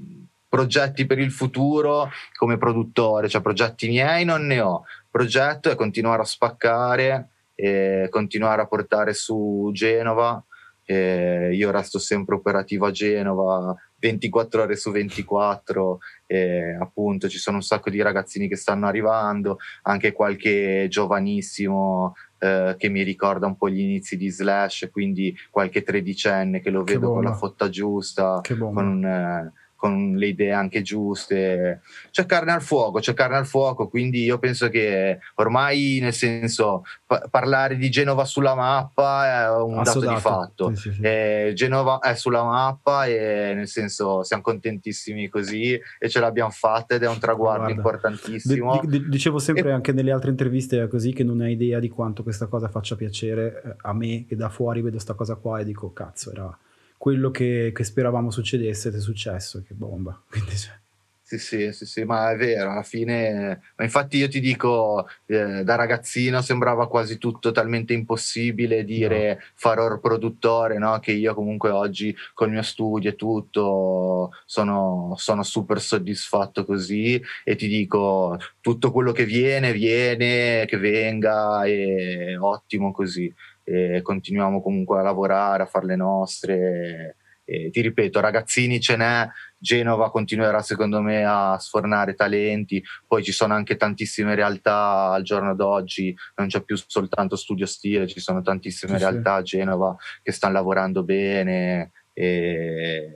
progetti 0.49 1.05
per 1.05 1.17
il 1.17 1.31
futuro 1.31 2.09
come 2.35 2.57
produttore, 2.57 3.29
cioè 3.29 3.41
progetti 3.41 3.87
miei 3.87 4.25
non 4.25 4.45
ne 4.45 4.59
ho. 4.59 4.83
Progetto 5.09 5.71
è 5.71 5.75
continuare 5.75 6.21
a 6.21 6.25
spaccare 6.25 7.29
e 7.55 8.07
continuare 8.11 8.61
a 8.61 8.67
portare 8.67 9.13
su 9.13 9.69
Genova. 9.73 10.43
E 10.85 11.55
io 11.55 11.71
resto 11.71 11.97
sempre 11.97 12.35
operativo 12.35 12.85
a 12.85 12.91
Genova 12.91 13.73
24 14.03 14.63
ore 14.63 14.75
su 14.75 14.91
24 14.91 15.99
e 16.25 16.77
appunto 16.77 17.29
ci 17.29 17.37
sono 17.37 17.57
un 17.57 17.63
sacco 17.63 17.89
di 17.89 18.01
ragazzini 18.01 18.49
che 18.49 18.57
stanno 18.57 18.85
arrivando 18.85 19.59
anche 19.83 20.11
qualche 20.11 20.87
giovanissimo 20.89 22.15
eh, 22.43 22.75
che 22.77 22.89
mi 22.89 23.03
ricorda 23.03 23.47
un 23.47 23.55
po' 23.55 23.69
gli 23.69 23.79
inizi 23.79 24.17
di 24.17 24.29
Slash 24.29 24.89
quindi 24.91 25.33
qualche 25.49 25.81
tredicenne 25.81 26.59
che 26.59 26.69
lo 26.69 26.83
vedo 26.83 27.13
con 27.13 27.23
la 27.23 27.33
fotta 27.33 27.69
giusta 27.69 28.41
con 28.57 29.05
eh, 29.05 29.53
con 29.83 30.13
le 30.15 30.27
idee 30.27 30.53
anche 30.53 30.81
giuste. 30.81 31.81
C'è 32.09 32.25
carne 32.25 32.53
al 32.53 32.61
fuoco, 32.61 32.99
c'è 32.99 33.13
carne 33.13 33.35
al 33.35 33.45
fuoco, 33.45 33.89
quindi 33.89 34.23
io 34.23 34.39
penso 34.39 34.69
che 34.69 35.19
ormai, 35.35 35.99
nel 36.01 36.13
senso, 36.13 36.85
pa- 37.05 37.27
parlare 37.29 37.75
di 37.75 37.89
Genova 37.89 38.23
sulla 38.23 38.55
mappa 38.55 39.43
è 39.43 39.61
un 39.61 39.83
dato 39.83 39.99
di 39.99 40.15
fatto. 40.15 40.73
Sì, 40.73 40.89
sì, 40.89 40.93
sì. 40.93 41.01
Eh, 41.01 41.51
Genova 41.53 41.99
è 41.99 42.15
sulla 42.15 42.45
mappa 42.45 43.07
e 43.07 43.51
nel 43.53 43.67
senso 43.67 44.23
siamo 44.23 44.41
contentissimi 44.41 45.27
così 45.27 45.77
e 45.99 46.07
ce 46.07 46.21
l'abbiamo 46.21 46.51
fatta 46.51 46.95
ed 46.95 47.03
è 47.03 47.09
un 47.09 47.19
traguardo 47.19 47.63
Guarda, 47.63 47.75
importantissimo. 47.75 48.79
D- 48.79 48.87
d- 48.87 49.09
dicevo 49.09 49.37
sempre 49.37 49.67
e... 49.67 49.73
anche 49.73 49.91
nelle 49.91 50.13
altre 50.13 50.29
interviste 50.29 50.87
così 50.87 51.11
che 51.11 51.25
non 51.25 51.41
hai 51.41 51.51
idea 51.51 51.79
di 51.79 51.89
quanto 51.89 52.23
questa 52.23 52.47
cosa 52.47 52.69
faccia 52.69 52.95
piacere 52.95 53.61
eh, 53.65 53.75
a 53.81 53.93
me 53.93 54.23
che 54.25 54.37
da 54.37 54.47
fuori 54.47 54.79
vedo 54.79 54.91
questa 54.91 55.13
cosa 55.13 55.35
qua 55.35 55.59
e 55.59 55.65
dico 55.65 55.91
cazzo 55.91 56.31
era 56.31 56.57
quello 57.03 57.31
che, 57.31 57.73
che 57.75 57.83
speravamo 57.83 58.31
succedesse 58.31 58.87
ed 58.87 58.95
è 58.95 58.99
successo, 59.01 59.61
che 59.67 59.73
bomba. 59.73 60.23
Quindi, 60.31 60.55
cioè. 60.55 60.79
Sì, 61.21 61.37
sì, 61.37 61.73
sì, 61.73 61.85
sì, 61.85 62.03
ma 62.05 62.31
è 62.31 62.37
vero, 62.37 62.71
alla 62.71 62.83
fine, 62.83 63.61
ma 63.75 63.83
infatti 63.83 64.17
io 64.17 64.29
ti 64.29 64.39
dico, 64.39 65.05
eh, 65.25 65.63
da 65.65 65.75
ragazzino 65.75 66.41
sembrava 66.41 66.87
quasi 66.87 67.17
tutto 67.17 67.51
talmente 67.51 67.91
impossibile 67.91 68.85
dire 68.85 69.33
no. 69.33 69.41
farò 69.55 69.91
il 69.91 69.99
produttore, 69.99 70.77
no? 70.77 70.99
che 70.99 71.11
io 71.11 71.33
comunque 71.33 71.71
oggi 71.71 72.15
col 72.33 72.51
mio 72.51 72.61
studio 72.61 73.09
e 73.09 73.15
tutto 73.15 74.31
sono, 74.45 75.13
sono 75.17 75.43
super 75.43 75.81
soddisfatto 75.81 76.63
così 76.63 77.21
e 77.43 77.55
ti 77.55 77.67
dico 77.67 78.37
tutto 78.61 78.91
quello 78.91 79.11
che 79.11 79.25
viene, 79.25 79.73
viene, 79.73 80.65
che 80.67 80.77
venga, 80.77 81.65
è 81.65 82.37
ottimo 82.39 82.93
così 82.93 83.33
e 83.63 84.01
continuiamo 84.01 84.61
comunque 84.61 84.99
a 84.99 85.03
lavorare, 85.03 85.63
a 85.63 85.67
fare 85.67 85.85
le 85.85 85.95
nostre. 85.95 87.15
E 87.45 87.69
ti 87.71 87.81
ripeto, 87.81 88.21
ragazzini 88.21 88.79
ce 88.79 88.95
n'è, 88.95 89.27
Genova 89.57 90.09
continuerà 90.11 90.61
secondo 90.61 91.01
me 91.01 91.25
a 91.25 91.57
sfornare 91.59 92.13
talenti, 92.13 92.81
poi 93.05 93.21
ci 93.21 93.33
sono 93.33 93.53
anche 93.53 93.75
tantissime 93.75 94.33
realtà 94.33 95.11
al 95.11 95.23
giorno 95.23 95.53
d'oggi, 95.53 96.15
non 96.35 96.47
c'è 96.47 96.63
più 96.63 96.77
soltanto 96.77 97.35
studio 97.35 97.65
stile, 97.65 98.07
ci 98.07 98.21
sono 98.21 98.41
tantissime 98.41 98.93
sì, 98.93 98.99
realtà 98.99 99.33
a 99.33 99.41
Genova 99.41 99.93
che 100.21 100.31
stanno 100.31 100.53
lavorando 100.53 101.03
bene 101.03 101.91
e 102.13 103.11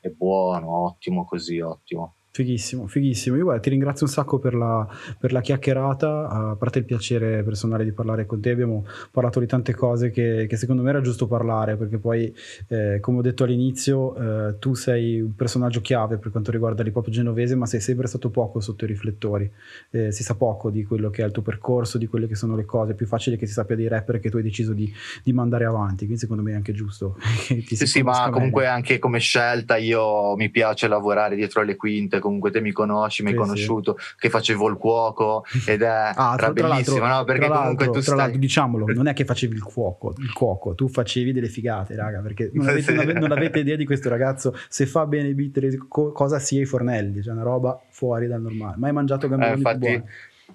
è 0.00 0.08
buono, 0.08 0.86
ottimo 0.86 1.24
così, 1.24 1.60
ottimo. 1.60 2.14
Fighissimo, 2.38 2.86
fighissimo. 2.86 3.34
Io 3.34 3.42
guarda, 3.42 3.60
ti 3.60 3.70
ringrazio 3.70 4.06
un 4.06 4.12
sacco 4.12 4.38
per 4.38 4.54
la, 4.54 4.86
per 5.18 5.32
la, 5.32 5.40
chiacchierata, 5.40 6.28
a 6.28 6.56
parte 6.56 6.78
il 6.78 6.84
piacere 6.84 7.42
personale 7.42 7.82
di 7.82 7.90
parlare 7.90 8.26
con 8.26 8.40
te, 8.40 8.50
abbiamo 8.50 8.86
parlato 9.10 9.40
di 9.40 9.46
tante 9.46 9.74
cose 9.74 10.12
che, 10.12 10.46
che 10.48 10.56
secondo 10.56 10.82
me 10.82 10.90
era 10.90 11.00
giusto 11.00 11.26
parlare, 11.26 11.76
perché 11.76 11.98
poi, 11.98 12.32
eh, 12.68 13.00
come 13.00 13.18
ho 13.18 13.22
detto 13.22 13.42
all'inizio, 13.42 14.14
eh, 14.14 14.58
tu 14.60 14.74
sei 14.74 15.20
un 15.20 15.34
personaggio 15.34 15.80
chiave 15.80 16.18
per 16.18 16.30
quanto 16.30 16.52
riguarda 16.52 16.84
l'hip 16.84 16.94
hop 16.94 17.08
genovese, 17.08 17.56
ma 17.56 17.66
sei 17.66 17.80
sempre 17.80 18.06
stato 18.06 18.30
poco 18.30 18.60
sotto 18.60 18.84
i 18.84 18.86
riflettori. 18.86 19.50
Eh, 19.90 20.12
si 20.12 20.22
sa 20.22 20.36
poco 20.36 20.70
di 20.70 20.84
quello 20.84 21.10
che 21.10 21.24
è 21.24 21.26
il 21.26 21.32
tuo 21.32 21.42
percorso, 21.42 21.98
di 21.98 22.06
quelle 22.06 22.28
che 22.28 22.36
sono 22.36 22.54
le 22.54 22.66
cose, 22.66 22.92
è 22.92 22.94
più 22.94 23.06
facile 23.06 23.36
che 23.36 23.46
si 23.46 23.52
sappia 23.52 23.74
dei 23.74 23.88
rapper 23.88 24.20
che 24.20 24.30
tu 24.30 24.36
hai 24.36 24.44
deciso 24.44 24.74
di, 24.74 24.88
di 25.24 25.32
mandare 25.32 25.64
avanti, 25.64 26.04
quindi 26.04 26.18
secondo 26.18 26.44
me 26.44 26.52
è 26.52 26.54
anche 26.54 26.72
giusto. 26.72 27.16
sì, 27.66 27.74
sì, 27.74 28.02
ma 28.02 28.30
comunque 28.30 28.62
meglio. 28.62 28.74
anche 28.74 29.00
come 29.00 29.18
scelta 29.18 29.76
io 29.76 30.36
mi 30.36 30.50
piace 30.50 30.86
lavorare 30.86 31.34
dietro 31.34 31.62
le 31.64 31.74
quinte 31.74 32.20
comunque 32.28 32.50
te 32.50 32.60
mi 32.60 32.72
conosci, 32.72 33.22
mi 33.22 33.30
hai 33.30 33.34
sì, 33.34 33.40
conosciuto, 33.40 33.96
sì. 33.98 34.14
che 34.18 34.30
facevo 34.30 34.68
il 34.68 34.76
cuoco 34.76 35.44
ed 35.66 35.82
è 35.82 36.12
ah, 36.14 36.34
tra, 36.36 36.52
bellissimo, 36.52 37.06
no? 37.06 37.24
Perché 37.24 37.48
comunque 37.48 37.86
tu 37.86 38.00
tra 38.00 38.00
stai... 38.00 38.38
diciamolo, 38.38 38.86
non 38.92 39.06
è 39.06 39.14
che 39.14 39.24
facevi 39.24 39.54
il 39.54 39.62
cuoco, 39.62 40.14
il 40.18 40.32
cuoco, 40.32 40.74
tu 40.74 40.88
facevi 40.88 41.32
delle 41.32 41.48
figate, 41.48 41.96
raga, 41.96 42.20
perché 42.20 42.50
non 42.52 42.68
avete, 42.68 42.92
non 42.92 43.02
avete, 43.02 43.18
non 43.18 43.32
avete 43.32 43.58
idea 43.60 43.76
di 43.76 43.86
questo 43.86 44.08
ragazzo, 44.08 44.54
se 44.68 44.86
fa 44.86 45.06
bene 45.06 45.28
i 45.28 45.34
beat, 45.34 45.88
cosa 45.88 46.38
sia 46.38 46.60
i 46.60 46.66
fornelli, 46.66 47.22
cioè 47.22 47.32
una 47.32 47.42
roba 47.42 47.80
fuori 47.88 48.26
dal 48.26 48.42
normale. 48.42 48.76
Mai 48.76 48.92
mangiato 48.92 49.28
gamberini 49.28 49.54
eh, 49.54 49.58
infatti, 49.58 49.78
buoni 49.78 50.04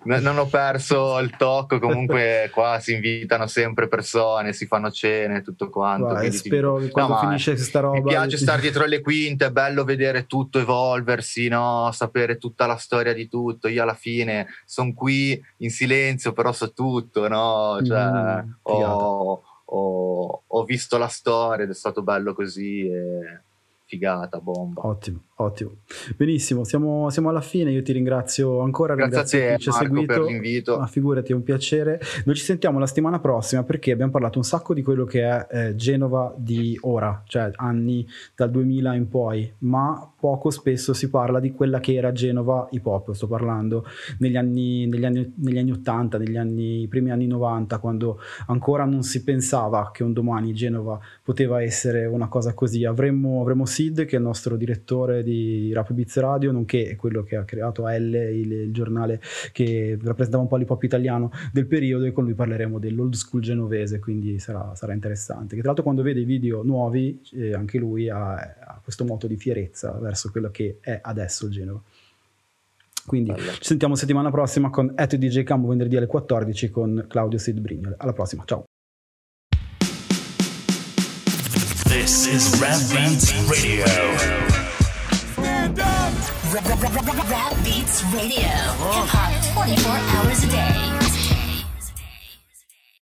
non 0.03 0.37
ho 0.37 0.47
perso 0.47 1.17
il 1.19 1.35
tocco, 1.37 1.79
comunque 1.79 2.49
qua 2.51 2.79
si 2.79 2.93
invitano 2.93 3.47
sempre 3.47 3.87
persone, 3.87 4.51
si 4.51 4.65
fanno 4.65 4.91
cene, 4.91 5.41
tutto 5.41 5.69
quanto. 5.69 6.07
Guarda, 6.07 6.31
spero 6.31 6.75
che 6.77 6.89
quando 6.89 7.13
no, 7.13 7.19
finisce 7.19 7.53
questa 7.53 7.79
roba... 7.79 7.97
Mi 7.97 8.03
piace 8.03 8.37
stare 8.37 8.61
dietro 8.61 8.85
le 8.85 9.01
quinte, 9.01 9.45
è 9.45 9.51
bello 9.51 9.83
vedere 9.83 10.25
tutto 10.25 10.59
evolversi, 10.59 11.47
no? 11.47 11.89
sapere 11.93 12.37
tutta 12.37 12.65
la 12.65 12.75
storia 12.75 13.13
di 13.13 13.29
tutto. 13.29 13.67
Io 13.67 13.81
alla 13.81 13.93
fine 13.93 14.47
sono 14.65 14.93
qui 14.93 15.41
in 15.57 15.69
silenzio, 15.69 16.33
però 16.33 16.51
so 16.51 16.73
tutto, 16.73 17.27
no? 17.27 17.79
cioè, 17.83 18.43
mm, 18.43 18.51
ho, 18.63 19.41
ho, 19.63 20.43
ho, 20.45 20.63
visto 20.65 20.97
la 20.97 21.07
storia 21.07 21.63
ed 21.63 21.71
è 21.71 21.75
stato 21.75 22.01
bello 22.01 22.33
così. 22.33 22.87
E 22.87 23.41
figata, 23.93 24.39
bomba. 24.39 24.85
Ottimo, 24.87 25.19
ottimo. 25.43 25.77
Benissimo, 26.15 26.63
siamo, 26.63 27.09
siamo 27.09 27.29
alla 27.29 27.41
fine. 27.41 27.71
Io 27.71 27.81
ti 27.81 27.91
ringrazio 27.91 28.61
ancora. 28.61 28.95
Grazie 28.95 29.19
a 29.19 29.23
te, 29.23 29.55
chi 29.55 29.63
ci 29.63 29.69
ha 29.69 29.71
seguito. 29.73 30.13
per 30.13 30.21
l'invito. 30.23 30.77
Ma 30.77 30.87
figurati, 30.87 31.31
è 31.31 31.35
un 31.35 31.43
piacere. 31.43 31.99
Noi 32.25 32.35
ci 32.35 32.43
sentiamo 32.43 32.79
la 32.79 32.87
settimana 32.87 33.19
prossima 33.19 33.63
perché 33.63 33.91
abbiamo 33.91 34.11
parlato 34.11 34.37
un 34.37 34.43
sacco 34.43 34.73
di 34.73 34.81
quello 34.81 35.05
che 35.05 35.23
è 35.23 35.47
eh, 35.49 35.75
Genova 35.75 36.33
di 36.37 36.77
ora, 36.81 37.23
cioè 37.25 37.51
anni 37.55 38.07
dal 38.35 38.49
2000 38.51 38.93
in 38.95 39.07
poi, 39.07 39.53
ma 39.59 40.11
poco 40.23 40.49
spesso 40.49 40.93
si 40.93 41.09
parla 41.09 41.39
di 41.39 41.51
quella 41.51 41.79
che 41.79 41.93
era 41.95 42.11
Genova 42.11 42.67
hip 42.71 42.85
hop. 42.85 43.11
Sto 43.11 43.27
parlando 43.27 43.85
negli 44.19 44.37
anni, 44.37 44.87
negli 44.87 45.05
anni, 45.05 45.33
negli 45.37 45.57
anni 45.57 45.71
80, 45.71 46.17
negli 46.17 46.37
anni, 46.37 46.87
primi 46.87 47.11
anni 47.11 47.27
90, 47.27 47.77
quando 47.79 48.19
ancora 48.47 48.85
non 48.85 49.03
si 49.03 49.23
pensava 49.23 49.91
che 49.91 50.03
un 50.03 50.13
domani 50.13 50.53
Genova 50.53 50.99
poteva 51.21 51.61
essere 51.61 52.05
una 52.05 52.27
cosa 52.27 52.53
così. 52.53 52.85
Avremmo, 52.85 53.41
avremmo 53.41 53.65
Sid, 53.65 54.05
che 54.05 54.15
è 54.15 54.19
il 54.19 54.25
nostro 54.25 54.55
direttore 54.55 55.23
di 55.23 55.32
Rap 55.73 55.91
Beats 55.93 56.17
Radio, 56.17 56.51
nonché 56.51 56.95
quello 56.95 57.23
che 57.23 57.35
ha 57.35 57.43
creato 57.43 57.87
L, 57.87 58.13
il, 58.13 58.51
il 58.51 58.73
giornale 58.73 59.21
che 59.51 59.97
rappresentava 60.01 60.43
un 60.43 60.49
po' 60.49 60.57
l'hip 60.57 60.69
hop 60.69 60.83
italiano 60.83 61.31
del 61.51 61.67
periodo, 61.67 62.05
e 62.05 62.11
con 62.11 62.23
lui 62.23 62.33
parleremo 62.33 62.79
dell'old 62.79 63.13
school 63.13 63.41
genovese, 63.41 63.99
quindi 63.99 64.39
sarà, 64.39 64.73
sarà 64.75 64.93
interessante. 64.93 65.55
Che 65.55 65.61
tra 65.61 65.67
l'altro 65.67 65.83
quando 65.83 66.01
vede 66.01 66.21
i 66.21 66.25
video 66.25 66.63
nuovi, 66.63 67.21
eh, 67.33 67.53
anche 67.53 67.77
lui 67.77 68.09
ha, 68.09 68.33
ha 68.33 68.79
questo 68.83 69.05
moto 69.05 69.27
di 69.27 69.37
fierezza 69.37 69.91
verso 69.91 70.31
quello 70.31 70.49
che 70.51 70.77
è 70.81 70.99
adesso 71.01 71.45
il 71.45 71.51
Genova. 71.51 71.81
Quindi 73.05 73.31
Bello. 73.31 73.51
ci 73.53 73.63
sentiamo 73.63 73.95
settimana 73.95 74.29
prossima 74.31 74.69
con 74.69 74.91
At 74.95 75.15
DJ 75.15 75.43
Cambo 75.43 75.67
venerdì 75.67 75.97
alle 75.97 76.07
14 76.07 76.69
con 76.69 77.05
Claudio 77.07 77.37
Sid 77.37 77.59
Brignole. 77.59 77.95
Alla 77.97 78.13
prossima, 78.13 78.43
ciao. 78.45 78.63
This 81.89 82.27
is 82.27 82.59
Rap 82.59 82.79
Beats 82.91 83.31
Radio. 83.47 84.42
Rap 86.53 87.63
Beats 87.63 88.03
Radio. 88.13 88.45
Hip 88.93 89.09
hop 89.09 89.65
24 89.65 89.91
hours 89.91 90.43
a 90.43 90.47
day. 90.47 91.02